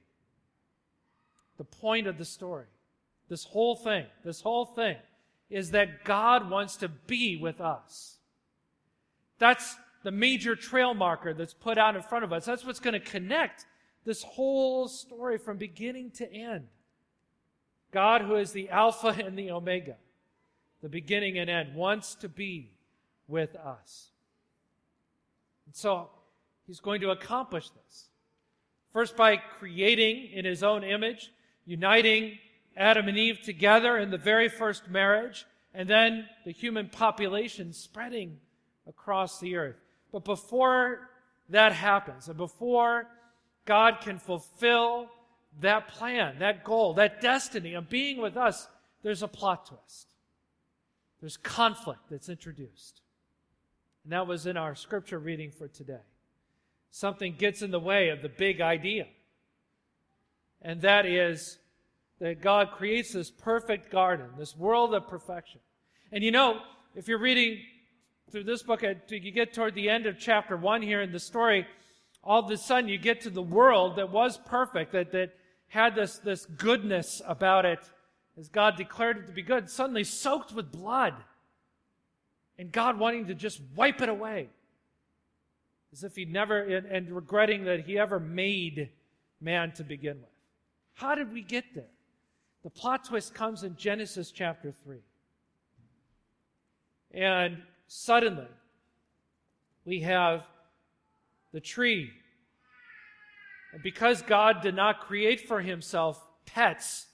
The 1.58 1.64
point 1.64 2.06
of 2.06 2.18
the 2.18 2.24
story, 2.24 2.66
this 3.28 3.44
whole 3.44 3.76
thing, 3.76 4.06
this 4.24 4.40
whole 4.40 4.64
thing 4.64 4.96
is 5.50 5.70
that 5.70 6.04
God 6.04 6.50
wants 6.50 6.76
to 6.76 6.88
be 6.88 7.36
with 7.36 7.60
us. 7.60 8.16
That's 9.38 9.76
the 10.02 10.10
major 10.10 10.56
trail 10.56 10.94
marker 10.94 11.34
that's 11.34 11.54
put 11.54 11.78
out 11.78 11.96
in 11.96 12.02
front 12.02 12.24
of 12.24 12.32
us. 12.32 12.44
That's 12.44 12.64
what's 12.64 12.80
going 12.80 12.94
to 12.94 13.00
connect 13.00 13.66
this 14.04 14.22
whole 14.22 14.88
story 14.88 15.38
from 15.38 15.56
beginning 15.56 16.10
to 16.12 16.32
end. 16.32 16.66
God, 17.90 18.22
who 18.22 18.34
is 18.36 18.52
the 18.52 18.68
Alpha 18.70 19.08
and 19.08 19.38
the 19.38 19.50
Omega, 19.50 19.96
the 20.82 20.88
beginning 20.88 21.38
and 21.38 21.48
end, 21.48 21.74
wants 21.74 22.14
to 22.16 22.28
be 22.28 22.72
with 23.28 23.54
us. 23.56 24.08
And 25.74 25.80
so 25.80 26.08
he's 26.68 26.78
going 26.78 27.00
to 27.00 27.10
accomplish 27.10 27.68
this. 27.70 28.08
First, 28.92 29.16
by 29.16 29.36
creating 29.36 30.30
in 30.32 30.44
his 30.44 30.62
own 30.62 30.84
image, 30.84 31.32
uniting 31.66 32.38
Adam 32.76 33.08
and 33.08 33.18
Eve 33.18 33.40
together 33.42 33.98
in 33.98 34.10
the 34.10 34.18
very 34.18 34.48
first 34.48 34.88
marriage, 34.88 35.44
and 35.74 35.90
then 35.90 36.28
the 36.44 36.52
human 36.52 36.88
population 36.88 37.72
spreading 37.72 38.38
across 38.86 39.40
the 39.40 39.56
earth. 39.56 39.76
But 40.12 40.24
before 40.24 41.10
that 41.48 41.72
happens, 41.72 42.28
and 42.28 42.36
before 42.36 43.08
God 43.64 43.98
can 44.00 44.18
fulfill 44.18 45.08
that 45.60 45.88
plan, 45.88 46.38
that 46.38 46.62
goal, 46.62 46.94
that 46.94 47.20
destiny 47.20 47.74
of 47.74 47.88
being 47.88 48.18
with 48.18 48.36
us, 48.36 48.68
there's 49.02 49.24
a 49.24 49.28
plot 49.28 49.66
twist. 49.66 50.06
There's 51.20 51.36
conflict 51.36 52.02
that's 52.10 52.28
introduced. 52.28 53.00
And 54.04 54.12
that 54.12 54.26
was 54.26 54.46
in 54.46 54.56
our 54.56 54.74
scripture 54.74 55.18
reading 55.18 55.50
for 55.50 55.66
today. 55.66 56.02
Something 56.90 57.34
gets 57.36 57.62
in 57.62 57.70
the 57.70 57.80
way 57.80 58.10
of 58.10 58.22
the 58.22 58.28
big 58.28 58.60
idea. 58.60 59.06
And 60.62 60.80
that 60.82 61.06
is 61.06 61.58
that 62.20 62.40
God 62.40 62.70
creates 62.72 63.12
this 63.12 63.30
perfect 63.30 63.90
garden, 63.90 64.26
this 64.38 64.56
world 64.56 64.94
of 64.94 65.08
perfection. 65.08 65.60
And 66.12 66.22
you 66.22 66.30
know, 66.30 66.60
if 66.94 67.08
you're 67.08 67.18
reading 67.18 67.58
through 68.30 68.44
this 68.44 68.62
book, 68.62 68.82
you 68.82 69.30
get 69.32 69.52
toward 69.52 69.74
the 69.74 69.90
end 69.90 70.06
of 70.06 70.18
chapter 70.18 70.56
one 70.56 70.82
here 70.82 71.02
in 71.02 71.12
the 71.12 71.18
story, 71.18 71.66
all 72.22 72.44
of 72.44 72.50
a 72.50 72.56
sudden 72.56 72.88
you 72.88 72.98
get 72.98 73.20
to 73.22 73.30
the 73.30 73.42
world 73.42 73.96
that 73.96 74.10
was 74.10 74.38
perfect, 74.38 74.92
that, 74.92 75.12
that 75.12 75.34
had 75.68 75.94
this, 75.94 76.18
this 76.18 76.46
goodness 76.46 77.20
about 77.26 77.64
it, 77.64 77.80
as 78.38 78.48
God 78.48 78.76
declared 78.76 79.18
it 79.18 79.26
to 79.26 79.32
be 79.32 79.42
good, 79.42 79.68
suddenly 79.68 80.04
soaked 80.04 80.52
with 80.52 80.72
blood 80.72 81.14
and 82.58 82.70
God 82.70 82.98
wanting 82.98 83.26
to 83.26 83.34
just 83.34 83.60
wipe 83.74 84.00
it 84.00 84.08
away. 84.08 84.48
As 85.92 86.04
if 86.04 86.16
he 86.16 86.24
never, 86.24 86.60
and, 86.60 86.86
and 86.86 87.10
regretting 87.10 87.64
that 87.64 87.80
he 87.80 87.98
ever 87.98 88.18
made 88.18 88.90
man 89.40 89.72
to 89.72 89.84
begin 89.84 90.20
with. 90.20 90.30
How 90.94 91.14
did 91.14 91.32
we 91.32 91.42
get 91.42 91.64
there? 91.74 91.84
The 92.62 92.70
plot 92.70 93.04
twist 93.04 93.34
comes 93.34 93.62
in 93.62 93.76
Genesis 93.76 94.30
chapter 94.30 94.72
3. 94.84 94.98
And 97.12 97.58
suddenly, 97.86 98.48
we 99.84 100.00
have 100.00 100.46
the 101.52 101.60
tree. 101.60 102.10
And 103.72 103.82
because 103.82 104.22
God 104.22 104.62
did 104.62 104.74
not 104.74 105.00
create 105.00 105.46
for 105.46 105.60
himself 105.60 106.20
pets, 106.46 107.06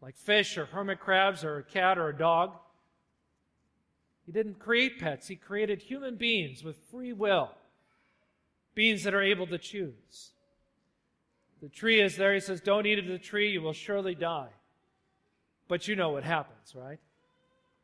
like 0.00 0.16
fish 0.16 0.56
or 0.56 0.66
hermit 0.66 1.00
crabs 1.00 1.44
or 1.44 1.58
a 1.58 1.62
cat 1.62 1.98
or 1.98 2.08
a 2.08 2.16
dog, 2.16 2.52
he 4.26 4.32
didn't 4.32 4.58
create 4.58 4.98
pets, 4.98 5.28
He 5.28 5.36
created 5.36 5.82
human 5.82 6.16
beings 6.16 6.64
with 6.64 6.76
free 6.90 7.12
will, 7.12 7.50
beings 8.74 9.04
that 9.04 9.14
are 9.14 9.22
able 9.22 9.46
to 9.48 9.58
choose. 9.58 10.32
The 11.60 11.68
tree 11.68 12.00
is 12.00 12.16
there. 12.16 12.34
He 12.34 12.40
says, 12.40 12.60
Don't 12.60 12.86
eat 12.86 12.98
of 12.98 13.06
the 13.06 13.18
tree, 13.18 13.50
you 13.50 13.62
will 13.62 13.72
surely 13.72 14.14
die. 14.14 14.50
But 15.68 15.88
you 15.88 15.96
know 15.96 16.10
what 16.10 16.24
happens, 16.24 16.74
right? 16.74 16.98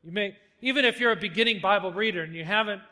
You 0.02 0.12
may, 0.12 0.36
even 0.60 0.84
if 0.84 1.00
you're 1.00 1.12
a 1.12 1.16
beginning 1.16 1.60
Bible 1.60 1.92
reader 1.92 2.22
and 2.22 2.34
you 2.34 2.44
haven't 2.44 2.82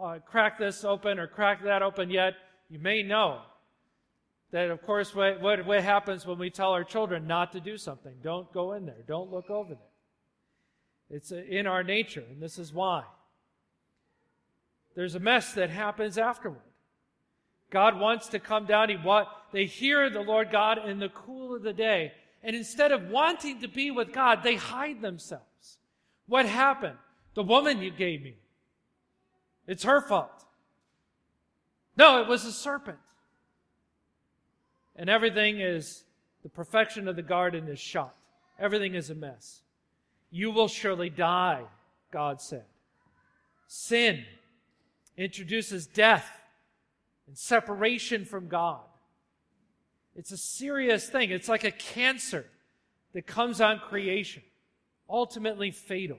uh, 0.00 0.18
cracked 0.24 0.58
this 0.58 0.84
open 0.84 1.18
or 1.18 1.26
cracked 1.26 1.64
that 1.64 1.82
open 1.82 2.10
yet, 2.10 2.34
you 2.70 2.78
may 2.78 3.02
know 3.02 3.40
that, 4.50 4.70
of 4.70 4.82
course, 4.82 5.14
what, 5.14 5.40
what, 5.40 5.66
what 5.66 5.82
happens 5.82 6.26
when 6.26 6.38
we 6.38 6.50
tell 6.50 6.72
our 6.72 6.84
children 6.84 7.26
not 7.26 7.52
to 7.52 7.60
do 7.60 7.76
something. 7.76 8.14
Don't 8.22 8.50
go 8.52 8.72
in 8.72 8.86
there. 8.86 9.02
Don't 9.06 9.30
look 9.30 9.50
over 9.50 9.74
there. 9.74 9.87
It's 11.10 11.32
uh, 11.32 11.36
in 11.48 11.66
our 11.66 11.82
nature, 11.82 12.24
and 12.30 12.40
this 12.40 12.58
is 12.58 12.72
why. 12.72 13.04
There's 14.94 15.14
a 15.14 15.20
mess 15.20 15.54
that 15.54 15.70
happens 15.70 16.18
afterward. 16.18 16.60
God 17.70 18.00
wants 18.00 18.28
to 18.28 18.38
come 18.38 18.66
down. 18.66 18.88
He 18.88 18.96
what 18.96 19.28
they 19.52 19.66
hear 19.66 20.10
the 20.10 20.20
Lord 20.20 20.50
God 20.50 20.88
in 20.88 20.98
the 20.98 21.08
cool 21.10 21.54
of 21.54 21.62
the 21.62 21.72
day. 21.72 22.12
And 22.42 22.56
instead 22.56 22.92
of 22.92 23.10
wanting 23.10 23.60
to 23.60 23.68
be 23.68 23.90
with 23.90 24.12
God, 24.12 24.42
they 24.42 24.56
hide 24.56 25.02
themselves. 25.02 25.78
What 26.26 26.46
happened? 26.46 26.96
The 27.34 27.42
woman 27.42 27.80
you 27.80 27.90
gave 27.90 28.22
me. 28.22 28.36
It's 29.66 29.84
her 29.84 30.00
fault. 30.00 30.44
No, 31.96 32.22
it 32.22 32.28
was 32.28 32.44
a 32.44 32.52
serpent. 32.52 32.98
And 34.96 35.10
everything 35.10 35.60
is, 35.60 36.04
the 36.42 36.48
perfection 36.48 37.06
of 37.06 37.16
the 37.16 37.22
garden 37.22 37.68
is 37.68 37.78
shot. 37.78 38.14
Everything 38.58 38.94
is 38.94 39.10
a 39.10 39.14
mess. 39.14 39.60
You 40.30 40.50
will 40.50 40.68
surely 40.68 41.10
die, 41.10 41.64
God 42.10 42.40
said. 42.40 42.64
Sin 43.66 44.24
introduces 45.16 45.86
death 45.86 46.30
and 47.26 47.36
separation 47.36 48.24
from 48.24 48.48
God. 48.48 48.80
It's 50.14 50.32
a 50.32 50.36
serious 50.36 51.08
thing. 51.08 51.30
It's 51.30 51.48
like 51.48 51.64
a 51.64 51.70
cancer 51.70 52.46
that 53.12 53.26
comes 53.26 53.60
on 53.60 53.78
creation, 53.78 54.42
ultimately 55.08 55.70
fatal. 55.70 56.18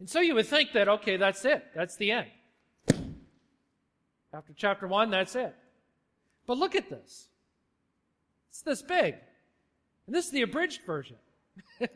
And 0.00 0.10
so 0.10 0.20
you 0.20 0.34
would 0.34 0.46
think 0.46 0.72
that, 0.72 0.88
okay, 0.88 1.16
that's 1.16 1.44
it. 1.44 1.64
That's 1.74 1.96
the 1.96 2.10
end. 2.10 2.28
After 4.32 4.52
chapter 4.56 4.88
one, 4.88 5.10
that's 5.10 5.36
it. 5.36 5.54
But 6.46 6.58
look 6.58 6.74
at 6.74 6.90
this. 6.90 7.28
It's 8.50 8.62
this 8.62 8.82
big. 8.82 9.14
And 10.06 10.14
this 10.14 10.26
is 10.26 10.32
the 10.32 10.42
abridged 10.42 10.82
version. 10.84 11.16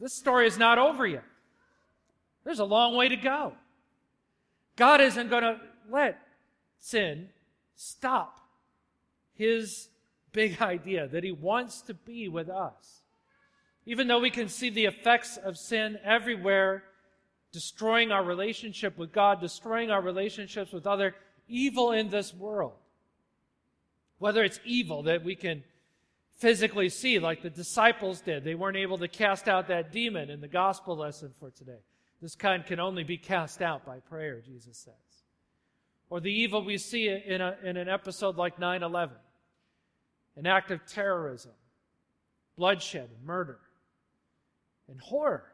this 0.00 0.14
story 0.14 0.46
is 0.46 0.58
not 0.58 0.78
over 0.78 1.06
yet. 1.06 1.24
There's 2.44 2.58
a 2.58 2.64
long 2.64 2.96
way 2.96 3.08
to 3.08 3.16
go. 3.16 3.52
God 4.76 5.00
isn't 5.00 5.28
going 5.28 5.42
to 5.42 5.60
let 5.90 6.18
sin 6.78 7.28
stop 7.74 8.40
his 9.34 9.88
big 10.32 10.60
idea 10.62 11.08
that 11.08 11.24
he 11.24 11.32
wants 11.32 11.82
to 11.82 11.94
be 11.94 12.28
with 12.28 12.48
us. 12.48 13.02
Even 13.86 14.08
though 14.08 14.20
we 14.20 14.30
can 14.30 14.48
see 14.48 14.70
the 14.70 14.84
effects 14.84 15.36
of 15.36 15.56
sin 15.56 15.98
everywhere, 16.04 16.84
destroying 17.52 18.12
our 18.12 18.22
relationship 18.22 18.96
with 18.96 19.12
God, 19.12 19.40
destroying 19.40 19.90
our 19.90 20.00
relationships 20.00 20.72
with 20.72 20.86
other 20.86 21.14
evil 21.48 21.92
in 21.92 22.10
this 22.10 22.32
world. 22.32 22.74
Whether 24.18 24.44
it's 24.44 24.60
evil 24.64 25.02
that 25.04 25.24
we 25.24 25.34
can 25.34 25.64
physically 26.40 26.88
see, 26.88 27.18
like 27.18 27.42
the 27.42 27.50
disciples 27.50 28.22
did. 28.22 28.44
They 28.44 28.54
weren't 28.54 28.78
able 28.78 28.98
to 28.98 29.08
cast 29.08 29.46
out 29.46 29.68
that 29.68 29.92
demon 29.92 30.30
in 30.30 30.40
the 30.40 30.48
gospel 30.48 30.96
lesson 30.96 31.32
for 31.38 31.50
today. 31.50 31.82
This 32.22 32.34
kind 32.34 32.64
can 32.64 32.80
only 32.80 33.04
be 33.04 33.18
cast 33.18 33.62
out 33.62 33.84
by 33.84 34.00
prayer, 34.00 34.40
Jesus 34.40 34.78
says. 34.78 34.94
Or 36.08 36.18
the 36.18 36.32
evil 36.32 36.64
we 36.64 36.78
see 36.78 37.08
in, 37.08 37.40
a, 37.40 37.56
in 37.62 37.76
an 37.76 37.88
episode 37.88 38.36
like 38.36 38.58
9 38.58 38.82
11, 38.82 39.16
an 40.36 40.46
act 40.46 40.70
of 40.70 40.84
terrorism, 40.86 41.52
bloodshed, 42.56 43.10
murder, 43.24 43.58
and 44.88 44.98
horror. 44.98 45.44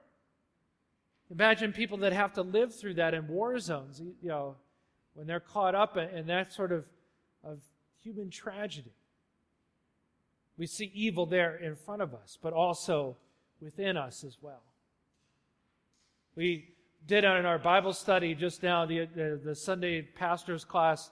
Imagine 1.30 1.72
people 1.72 1.98
that 1.98 2.12
have 2.12 2.32
to 2.34 2.42
live 2.42 2.74
through 2.74 2.94
that 2.94 3.12
in 3.12 3.26
war 3.26 3.58
zones, 3.58 4.00
you 4.22 4.28
know, 4.28 4.54
when 5.14 5.26
they're 5.26 5.40
caught 5.40 5.74
up 5.74 5.96
in 5.96 6.26
that 6.28 6.52
sort 6.52 6.70
of, 6.70 6.84
of 7.42 7.58
human 8.02 8.30
tragedy. 8.30 8.92
We 10.58 10.66
see 10.66 10.90
evil 10.94 11.26
there 11.26 11.56
in 11.56 11.76
front 11.76 12.02
of 12.02 12.14
us, 12.14 12.38
but 12.40 12.52
also 12.52 13.16
within 13.60 13.96
us 13.96 14.24
as 14.24 14.38
well. 14.40 14.62
We 16.34 16.74
did 17.06 17.24
in 17.24 17.46
our 17.46 17.58
Bible 17.58 17.92
study 17.92 18.34
just 18.34 18.62
now, 18.62 18.84
the, 18.86 19.06
the, 19.06 19.40
the 19.42 19.54
Sunday 19.54 20.02
pastor's 20.02 20.64
class, 20.64 21.10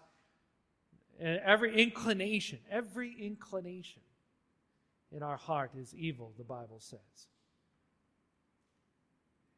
and 1.20 1.40
every 1.44 1.80
inclination, 1.80 2.59
every 2.70 3.14
inclination 3.18 4.02
in 5.12 5.22
our 5.22 5.37
heart 5.37 5.70
is 5.78 5.94
evil, 5.94 6.33
the 6.37 6.44
Bible 6.44 6.80
says. 6.80 7.28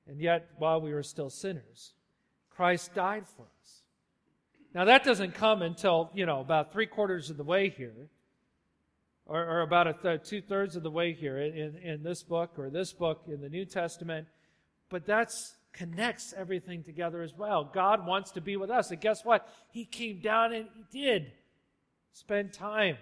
And 0.06 0.20
yet, 0.20 0.50
while 0.58 0.80
we 0.80 0.92
were 0.92 1.02
still 1.02 1.30
sinners, 1.30 1.94
Christ 2.50 2.94
died 2.94 3.24
for 3.36 3.46
us. 3.62 3.82
Now, 4.74 4.84
that 4.84 5.04
doesn't 5.04 5.34
come 5.34 5.62
until, 5.62 6.10
you 6.14 6.26
know, 6.26 6.40
about 6.40 6.72
three 6.72 6.86
quarters 6.86 7.30
of 7.30 7.38
the 7.38 7.44
way 7.44 7.70
here, 7.70 8.08
or, 9.26 9.44
or 9.44 9.60
about 9.62 10.02
th- 10.02 10.22
two 10.24 10.40
thirds 10.40 10.76
of 10.76 10.82
the 10.82 10.90
way 10.90 11.12
here 11.12 11.38
in, 11.38 11.76
in 11.76 12.02
this 12.02 12.22
book 12.22 12.52
or 12.58 12.70
this 12.70 12.92
book 12.92 13.24
in 13.26 13.40
the 13.40 13.48
New 13.48 13.64
Testament. 13.64 14.26
But 14.88 15.04
that's 15.04 15.54
connects 15.72 16.32
everything 16.36 16.82
together 16.82 17.22
as 17.22 17.34
well. 17.36 17.70
God 17.72 18.06
wants 18.06 18.30
to 18.32 18.40
be 18.40 18.56
with 18.56 18.70
us. 18.70 18.90
And 18.90 19.00
guess 19.00 19.24
what? 19.24 19.46
He 19.70 19.84
came 19.84 20.20
down 20.20 20.54
and 20.54 20.66
he 20.74 21.02
did 21.02 21.32
spend 22.12 22.52
time 22.52 22.96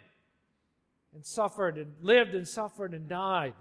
and 1.14 1.24
suffered 1.24 1.78
and 1.78 1.94
lived 2.02 2.34
and 2.34 2.48
suffered 2.48 2.92
and 2.92 3.08
died 3.08 3.54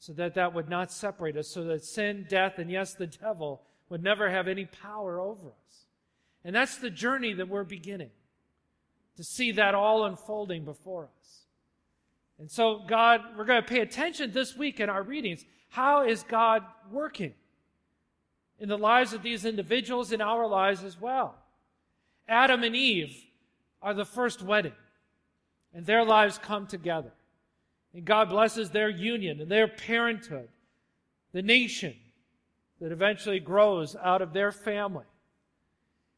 so 0.00 0.12
that 0.14 0.34
that 0.34 0.54
would 0.54 0.68
not 0.68 0.90
separate 0.90 1.36
us, 1.36 1.48
so 1.48 1.64
that 1.64 1.84
sin, 1.84 2.26
death, 2.28 2.54
and 2.58 2.70
yes, 2.70 2.94
the 2.94 3.06
devil 3.06 3.62
would 3.90 4.02
never 4.02 4.30
have 4.30 4.48
any 4.48 4.64
power 4.64 5.20
over 5.20 5.48
us. 5.48 5.84
And 6.42 6.56
that's 6.56 6.78
the 6.78 6.90
journey 6.90 7.34
that 7.34 7.48
we're 7.48 7.64
beginning 7.64 8.10
to 9.16 9.24
see 9.24 9.52
that 9.52 9.74
all 9.74 10.06
unfolding 10.06 10.64
before 10.64 11.10
us. 11.20 11.42
And 12.40 12.50
so, 12.50 12.80
God, 12.88 13.20
we're 13.36 13.44
going 13.44 13.62
to 13.62 13.68
pay 13.68 13.80
attention 13.80 14.32
this 14.32 14.56
week 14.56 14.80
in 14.80 14.90
our 14.90 15.02
readings. 15.02 15.44
How 15.68 16.04
is 16.04 16.24
God 16.24 16.64
working? 16.90 17.34
in 18.60 18.68
the 18.68 18.78
lives 18.78 19.14
of 19.14 19.22
these 19.22 19.46
individuals, 19.46 20.12
in 20.12 20.20
our 20.20 20.46
lives 20.46 20.84
as 20.84 21.00
well. 21.00 21.34
Adam 22.28 22.62
and 22.62 22.76
Eve 22.76 23.16
are 23.82 23.94
the 23.94 24.04
first 24.04 24.42
wedding, 24.42 24.74
and 25.74 25.86
their 25.86 26.04
lives 26.04 26.38
come 26.38 26.66
together. 26.66 27.10
And 27.94 28.04
God 28.04 28.28
blesses 28.28 28.70
their 28.70 28.90
union 28.90 29.40
and 29.40 29.50
their 29.50 29.66
parenthood, 29.66 30.48
the 31.32 31.42
nation 31.42 31.94
that 32.80 32.92
eventually 32.92 33.40
grows 33.40 33.96
out 33.96 34.22
of 34.22 34.32
their 34.32 34.52
family. 34.52 35.06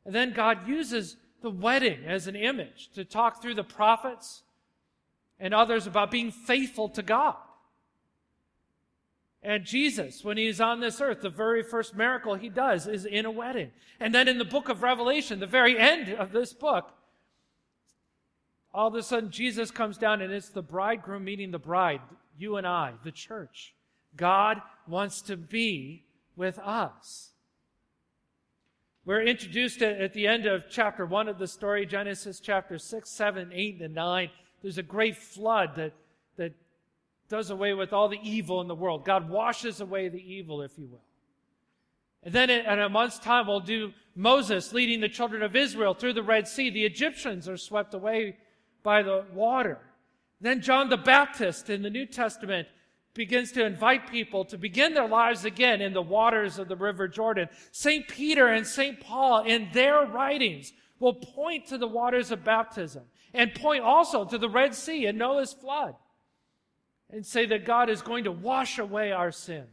And 0.04 0.14
then 0.14 0.32
God 0.32 0.66
uses 0.66 1.16
the 1.40 1.50
wedding 1.50 2.04
as 2.04 2.26
an 2.26 2.36
image 2.36 2.90
to 2.94 3.04
talk 3.04 3.40
through 3.40 3.54
the 3.54 3.64
prophets 3.64 4.42
and 5.42 5.52
others 5.52 5.88
about 5.88 6.12
being 6.12 6.30
faithful 6.30 6.88
to 6.88 7.02
God. 7.02 7.34
And 9.42 9.64
Jesus, 9.64 10.22
when 10.22 10.36
he's 10.36 10.60
on 10.60 10.78
this 10.78 11.00
earth, 11.00 11.20
the 11.20 11.28
very 11.28 11.64
first 11.64 11.96
miracle 11.96 12.36
he 12.36 12.48
does 12.48 12.86
is 12.86 13.04
in 13.04 13.26
a 13.26 13.30
wedding. 13.30 13.72
And 13.98 14.14
then 14.14 14.28
in 14.28 14.38
the 14.38 14.44
book 14.44 14.68
of 14.68 14.84
Revelation, 14.84 15.40
the 15.40 15.46
very 15.46 15.76
end 15.76 16.14
of 16.14 16.30
this 16.30 16.52
book, 16.52 16.92
all 18.72 18.86
of 18.86 18.94
a 18.94 19.02
sudden 19.02 19.32
Jesus 19.32 19.72
comes 19.72 19.98
down 19.98 20.22
and 20.22 20.32
it's 20.32 20.48
the 20.48 20.62
bridegroom 20.62 21.24
meeting 21.24 21.50
the 21.50 21.58
bride, 21.58 22.00
you 22.38 22.56
and 22.56 22.66
I, 22.66 22.92
the 23.02 23.10
church. 23.10 23.74
God 24.16 24.62
wants 24.86 25.22
to 25.22 25.36
be 25.36 26.04
with 26.36 26.60
us. 26.60 27.30
We're 29.04 29.22
introduced 29.22 29.82
at 29.82 30.12
the 30.12 30.28
end 30.28 30.46
of 30.46 30.66
chapter 30.70 31.04
1 31.04 31.26
of 31.26 31.38
the 31.38 31.48
story, 31.48 31.84
Genesis 31.84 32.38
chapter 32.38 32.78
6, 32.78 33.10
7, 33.10 33.50
8, 33.52 33.80
and 33.82 33.94
9. 33.96 34.30
There's 34.62 34.78
a 34.78 34.82
great 34.82 35.16
flood 35.16 35.76
that, 35.76 35.92
that 36.36 36.52
does 37.28 37.50
away 37.50 37.74
with 37.74 37.92
all 37.92 38.08
the 38.08 38.20
evil 38.22 38.60
in 38.60 38.68
the 38.68 38.74
world. 38.74 39.04
God 39.04 39.28
washes 39.28 39.80
away 39.80 40.08
the 40.08 40.22
evil, 40.22 40.62
if 40.62 40.78
you 40.78 40.86
will. 40.86 41.02
And 42.22 42.32
then 42.32 42.50
in, 42.50 42.78
a 42.78 42.88
month's 42.88 43.18
time, 43.18 43.48
we'll 43.48 43.60
do 43.60 43.92
Moses 44.14 44.72
leading 44.72 45.00
the 45.00 45.08
children 45.08 45.42
of 45.42 45.56
Israel 45.56 45.94
through 45.94 46.12
the 46.12 46.22
Red 46.22 46.46
Sea. 46.46 46.70
The 46.70 46.84
Egyptians 46.84 47.48
are 47.48 47.56
swept 47.56 47.94
away 47.94 48.36
by 48.84 49.02
the 49.02 49.24
water. 49.34 49.78
Then 50.40 50.60
John 50.60 50.88
the 50.88 50.96
Baptist 50.96 51.68
in 51.68 51.82
the 51.82 51.90
New 51.90 52.06
Testament 52.06 52.68
begins 53.14 53.52
to 53.52 53.64
invite 53.64 54.10
people 54.10 54.44
to 54.46 54.56
begin 54.56 54.94
their 54.94 55.08
lives 55.08 55.44
again 55.44 55.80
in 55.80 55.92
the 55.92 56.02
waters 56.02 56.58
of 56.58 56.68
the 56.68 56.76
River 56.76 57.08
Jordan. 57.08 57.48
St. 57.72 58.06
Peter 58.08 58.48
and 58.48 58.66
St. 58.66 59.00
Paul 59.00 59.44
in 59.44 59.68
their 59.72 60.06
writings 60.06 60.72
will 60.98 61.14
point 61.14 61.66
to 61.66 61.78
the 61.78 61.88
waters 61.88 62.30
of 62.30 62.44
baptism 62.44 63.02
and 63.34 63.54
point 63.54 63.82
also 63.82 64.24
to 64.24 64.38
the 64.38 64.48
Red 64.48 64.74
Sea 64.74 65.06
and 65.06 65.18
Noah's 65.18 65.52
flood 65.52 65.94
and 67.10 67.24
say 67.24 67.46
that 67.46 67.64
God 67.64 67.90
is 67.90 68.02
going 68.02 68.24
to 68.24 68.32
wash 68.32 68.78
away 68.78 69.12
our 69.12 69.30
sin. 69.30 69.66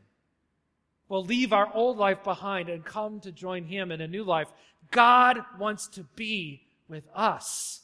We'll 1.07 1.25
leave 1.25 1.53
our 1.53 1.73
old 1.73 1.97
life 1.97 2.23
behind 2.23 2.69
and 2.69 2.85
come 2.85 3.19
to 3.21 3.31
join 3.31 3.63
Him 3.63 3.91
in 3.91 4.01
a 4.01 4.07
new 4.07 4.23
life. 4.23 4.47
God 4.91 5.39
wants 5.57 5.87
to 5.89 6.03
be 6.15 6.61
with 6.87 7.03
us. 7.15 7.81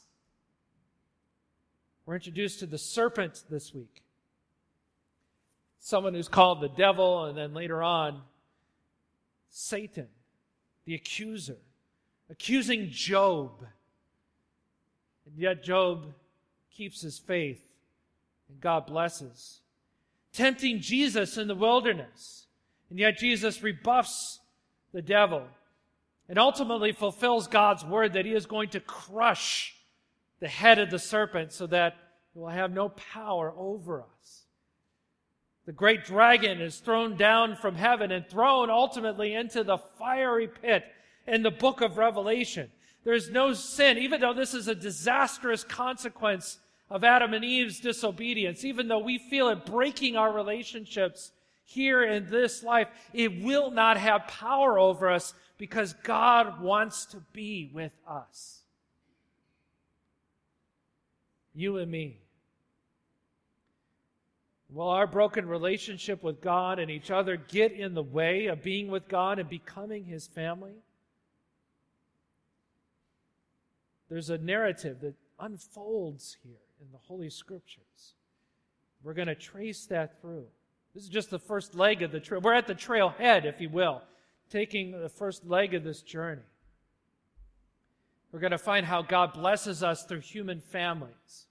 We're 2.04 2.14
introduced 2.14 2.60
to 2.60 2.66
the 2.66 2.78
serpent 2.78 3.42
this 3.50 3.74
week. 3.74 4.02
Someone 5.80 6.14
who's 6.14 6.28
called 6.28 6.60
the 6.60 6.68
devil, 6.68 7.24
and 7.24 7.36
then 7.36 7.52
later 7.52 7.82
on, 7.82 8.22
Satan, 9.50 10.08
the 10.84 10.94
accuser, 10.94 11.58
accusing 12.30 12.90
Job. 12.90 13.66
And 15.26 15.36
yet, 15.36 15.62
Job 15.62 16.06
keeps 16.70 17.00
his 17.00 17.18
faith 17.18 17.62
and 18.48 18.60
God 18.60 18.86
blesses. 18.86 19.60
Tempting 20.32 20.80
Jesus 20.80 21.36
in 21.36 21.48
the 21.48 21.54
wilderness. 21.54 22.46
And 22.90 22.98
yet 22.98 23.18
Jesus 23.18 23.62
rebuffs 23.62 24.40
the 24.92 25.02
devil 25.02 25.42
and 26.28 26.38
ultimately 26.38 26.92
fulfills 26.92 27.46
God's 27.46 27.84
word 27.84 28.12
that 28.12 28.26
he 28.26 28.32
is 28.32 28.46
going 28.46 28.68
to 28.70 28.80
crush 28.80 29.74
the 30.40 30.48
head 30.48 30.78
of 30.78 30.90
the 30.90 30.98
serpent 30.98 31.52
so 31.52 31.66
that 31.68 31.94
it 32.34 32.38
will 32.38 32.48
have 32.48 32.72
no 32.72 32.90
power 32.90 33.52
over 33.56 34.02
us. 34.02 34.42
The 35.64 35.72
great 35.72 36.04
dragon 36.04 36.60
is 36.60 36.78
thrown 36.78 37.16
down 37.16 37.56
from 37.56 37.74
heaven 37.74 38.12
and 38.12 38.28
thrown 38.28 38.70
ultimately 38.70 39.34
into 39.34 39.64
the 39.64 39.78
fiery 39.78 40.46
pit 40.46 40.84
in 41.26 41.42
the 41.42 41.50
book 41.50 41.80
of 41.80 41.98
Revelation. 41.98 42.70
There's 43.06 43.30
no 43.30 43.52
sin, 43.52 43.98
even 43.98 44.20
though 44.20 44.34
this 44.34 44.52
is 44.52 44.66
a 44.66 44.74
disastrous 44.74 45.62
consequence 45.62 46.58
of 46.90 47.04
Adam 47.04 47.34
and 47.34 47.44
Eve's 47.44 47.78
disobedience, 47.78 48.64
even 48.64 48.88
though 48.88 48.98
we 48.98 49.18
feel 49.18 49.48
it 49.48 49.64
breaking 49.64 50.16
our 50.16 50.32
relationships 50.32 51.30
here 51.64 52.02
in 52.02 52.28
this 52.28 52.64
life, 52.64 52.88
it 53.12 53.44
will 53.44 53.70
not 53.70 53.96
have 53.96 54.26
power 54.26 54.76
over 54.76 55.08
us 55.08 55.34
because 55.56 55.92
God 56.02 56.60
wants 56.60 57.06
to 57.06 57.18
be 57.32 57.70
with 57.72 57.92
us. 58.08 58.62
You 61.54 61.76
and 61.76 61.88
me. 61.88 62.18
Will 64.68 64.88
our 64.88 65.06
broken 65.06 65.46
relationship 65.46 66.24
with 66.24 66.40
God 66.40 66.80
and 66.80 66.90
each 66.90 67.12
other 67.12 67.36
get 67.36 67.70
in 67.70 67.94
the 67.94 68.02
way 68.02 68.46
of 68.46 68.64
being 68.64 68.88
with 68.88 69.06
God 69.06 69.38
and 69.38 69.48
becoming 69.48 70.06
His 70.06 70.26
family? 70.26 70.74
There's 74.08 74.30
a 74.30 74.38
narrative 74.38 75.00
that 75.00 75.14
unfolds 75.40 76.36
here 76.42 76.60
in 76.80 76.86
the 76.92 76.98
Holy 76.98 77.30
Scriptures. 77.30 78.14
We're 79.02 79.14
going 79.14 79.28
to 79.28 79.34
trace 79.34 79.86
that 79.86 80.20
through. 80.20 80.46
This 80.94 81.04
is 81.04 81.10
just 81.10 81.30
the 81.30 81.38
first 81.38 81.74
leg 81.74 82.02
of 82.02 82.10
the 82.10 82.20
trail. 82.20 82.40
We're 82.40 82.54
at 82.54 82.66
the 82.66 82.74
trailhead, 82.74 83.44
if 83.44 83.60
you 83.60 83.68
will, 83.68 84.02
taking 84.50 84.92
the 84.92 85.08
first 85.08 85.46
leg 85.46 85.74
of 85.74 85.84
this 85.84 86.02
journey. 86.02 86.42
We're 88.32 88.40
going 88.40 88.52
to 88.52 88.58
find 88.58 88.86
how 88.86 89.02
God 89.02 89.32
blesses 89.34 89.82
us 89.82 90.04
through 90.04 90.20
human 90.20 90.60
families. 90.60 91.46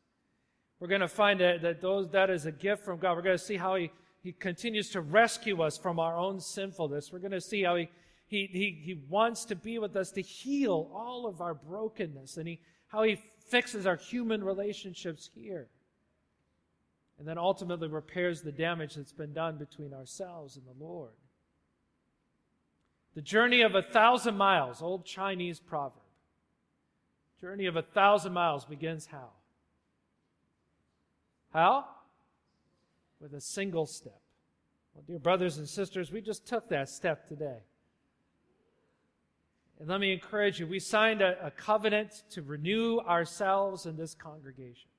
We're 0.79 0.87
going 0.87 1.01
to 1.01 1.07
find 1.07 1.39
that, 1.39 1.61
that 1.61 1.81
those, 1.81 2.09
that 2.11 2.29
is 2.29 2.45
a 2.45 2.51
gift 2.51 2.83
from 2.83 2.99
God. 2.99 3.15
We're 3.15 3.23
going 3.23 3.37
to 3.37 3.43
see 3.43 3.57
how 3.57 3.75
he, 3.75 3.91
he 4.21 4.31
continues 4.31 4.89
to 4.91 5.01
rescue 5.01 5.61
us 5.61 5.77
from 5.77 5.99
our 5.99 6.17
own 6.17 6.39
sinfulness. 6.39 7.11
We're 7.11 7.19
going 7.19 7.31
to 7.31 7.41
see 7.41 7.63
how 7.63 7.75
he, 7.75 7.89
he, 8.27 8.47
he, 8.51 8.81
he 8.83 8.99
wants 9.07 9.45
to 9.45 9.55
be 9.55 9.77
with 9.77 9.95
us 9.95 10.11
to 10.11 10.21
heal 10.21 10.89
all 10.93 11.27
of 11.27 11.41
our 11.41 11.53
brokenness 11.53 12.37
and 12.37 12.47
he, 12.47 12.59
how 12.87 13.03
he 13.03 13.19
fixes 13.49 13.85
our 13.85 13.95
human 13.95 14.43
relationships 14.43 15.29
here. 15.35 15.67
And 17.17 17.27
then 17.27 17.37
ultimately 17.37 17.87
repairs 17.87 18.41
the 18.41 18.51
damage 18.51 18.95
that's 18.95 19.13
been 19.13 19.33
done 19.33 19.57
between 19.57 19.93
ourselves 19.93 20.57
and 20.57 20.65
the 20.65 20.83
Lord. 20.83 21.13
The 23.13 23.21
journey 23.21 23.61
of 23.61 23.75
a 23.75 23.81
thousand 23.81 24.35
miles, 24.35 24.81
old 24.81 25.05
Chinese 25.05 25.59
proverb. 25.59 26.01
Journey 27.39 27.67
of 27.67 27.75
a 27.77 27.81
thousand 27.81 28.33
miles 28.33 28.65
begins 28.65 29.05
how? 29.05 29.29
How? 31.53 31.85
With 33.21 33.33
a 33.33 33.39
single 33.39 33.85
step. 33.85 34.19
Well, 34.93 35.03
dear 35.07 35.19
brothers 35.19 35.57
and 35.57 35.69
sisters, 35.69 36.11
we 36.11 36.21
just 36.21 36.45
took 36.45 36.67
that 36.69 36.89
step 36.89 37.29
today. 37.29 37.59
And 39.79 39.89
let 39.89 39.99
me 39.99 40.13
encourage 40.13 40.59
you, 40.59 40.67
we 40.67 40.79
signed 40.79 41.21
a, 41.21 41.47
a, 41.47 41.51
covenant 41.51 42.23
to 42.31 42.41
renew 42.41 42.99
ourselves 42.99 43.85
in 43.85 43.97
this 43.97 44.13
congregation. 44.13 44.89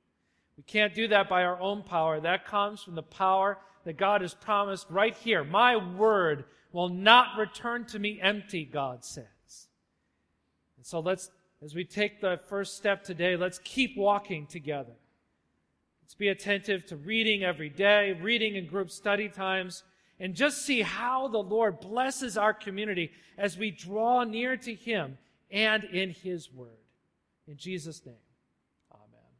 We 0.56 0.62
can't 0.64 0.94
do 0.94 1.08
that 1.08 1.28
by 1.28 1.44
our 1.44 1.58
own 1.60 1.82
power. 1.82 2.20
That 2.20 2.46
comes 2.46 2.82
from 2.82 2.94
the 2.94 3.02
power 3.02 3.58
that 3.84 3.96
God 3.96 4.20
has 4.20 4.34
promised 4.34 4.86
right 4.90 5.14
here. 5.14 5.44
My 5.44 5.76
word 5.76 6.44
will 6.72 6.88
not 6.88 7.38
return 7.38 7.86
to 7.86 7.98
me 7.98 8.20
empty, 8.20 8.64
God 8.64 9.04
says. 9.04 9.24
And 10.76 10.84
so 10.84 11.00
let's, 11.00 11.30
as 11.62 11.74
we 11.74 11.84
take 11.84 12.20
the 12.20 12.40
first 12.48 12.76
step 12.76 13.02
today, 13.02 13.36
let's 13.36 13.58
keep 13.64 13.96
walking 13.96 14.46
together. 14.46 14.92
Let's 16.02 16.14
be 16.14 16.28
attentive 16.28 16.86
to 16.86 16.96
reading 16.96 17.44
every 17.44 17.70
day, 17.70 18.18
reading 18.20 18.56
in 18.56 18.66
group 18.66 18.90
study 18.90 19.28
times 19.28 19.82
and 20.18 20.34
just 20.34 20.62
see 20.62 20.82
how 20.82 21.28
the 21.28 21.38
Lord 21.38 21.80
blesses 21.80 22.36
our 22.36 22.54
community 22.54 23.10
as 23.36 23.58
we 23.58 23.70
draw 23.70 24.24
near 24.24 24.56
to 24.56 24.74
Him 24.74 25.18
and 25.50 25.84
in 25.84 26.10
His 26.10 26.52
Word. 26.52 26.70
In 27.46 27.56
Jesus' 27.56 28.04
name, 28.04 28.14
Amen. 28.92 29.30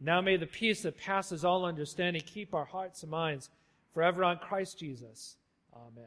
Now 0.00 0.20
may 0.20 0.36
the 0.36 0.46
peace 0.46 0.82
that 0.82 0.98
passes 0.98 1.44
all 1.44 1.64
understanding 1.64 2.22
keep 2.24 2.54
our 2.54 2.64
hearts 2.64 3.02
and 3.02 3.10
minds 3.10 3.50
forever 3.92 4.24
on 4.24 4.38
Christ 4.38 4.78
Jesus. 4.78 5.36
Amen. 5.74 6.04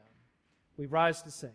We 0.78 0.86
rise 0.88 1.22
to 1.24 1.32
sing. 1.32 1.52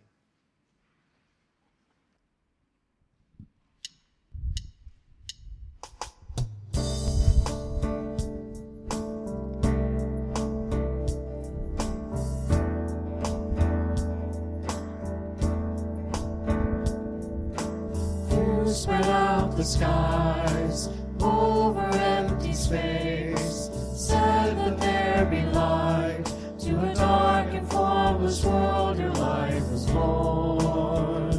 Spread 18.74 19.06
out 19.06 19.56
the 19.56 19.64
skies 19.64 20.88
over 21.20 21.80
empty 21.80 22.52
space. 22.52 23.70
Said 23.94 24.56
that 24.58 24.78
there 24.78 25.26
be 25.26 25.42
light 25.46 26.24
to 26.60 26.90
a 26.90 26.94
dark 26.94 27.54
and 27.54 27.68
formless 27.70 28.44
world. 28.44 28.98
Your 28.98 29.10
light 29.12 29.62
was 29.70 29.86
born. 29.86 31.32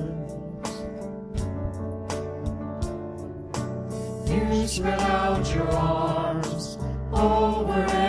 You 4.27 4.67
spread 4.67 4.99
out 4.99 5.55
your 5.55 5.69
arms 5.71 6.77
over 7.13 7.73
empty 7.73 8.08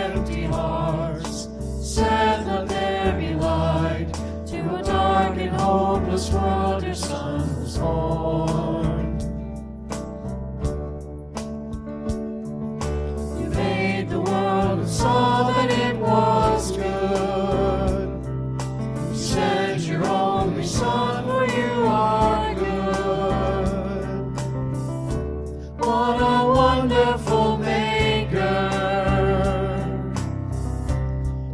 What 25.91 26.21
a 26.21 26.39
wonderful 26.61 27.57
maker. 27.57 28.59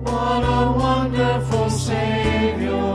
What 0.03 0.43
a 0.59 0.61
wonderful 0.85 1.69
Savior. 1.71 2.93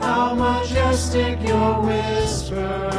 How 0.00 0.34
majestic 0.36 1.42
your 1.42 1.80
whisper. 1.82 2.93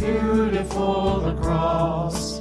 Say 0.00 2.33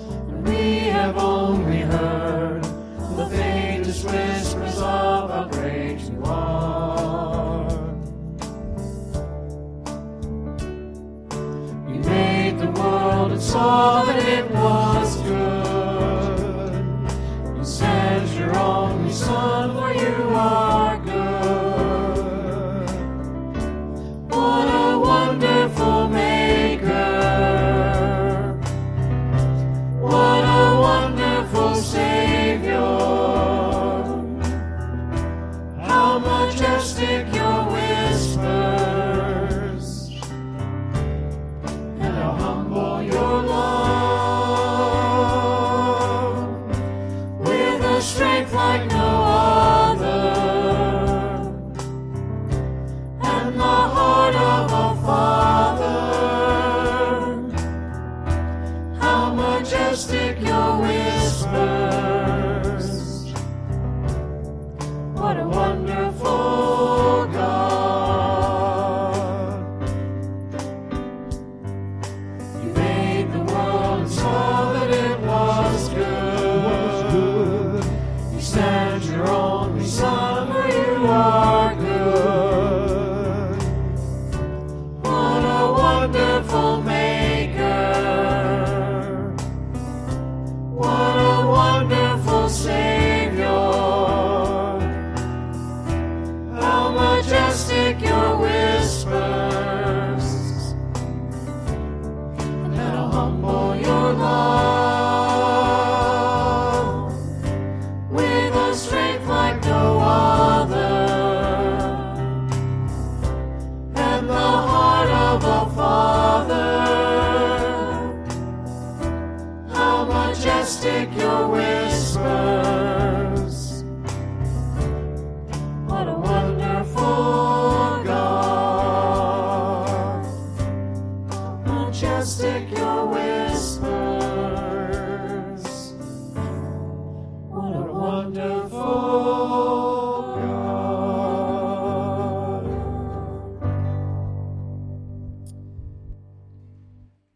plastic. 97.54 98.13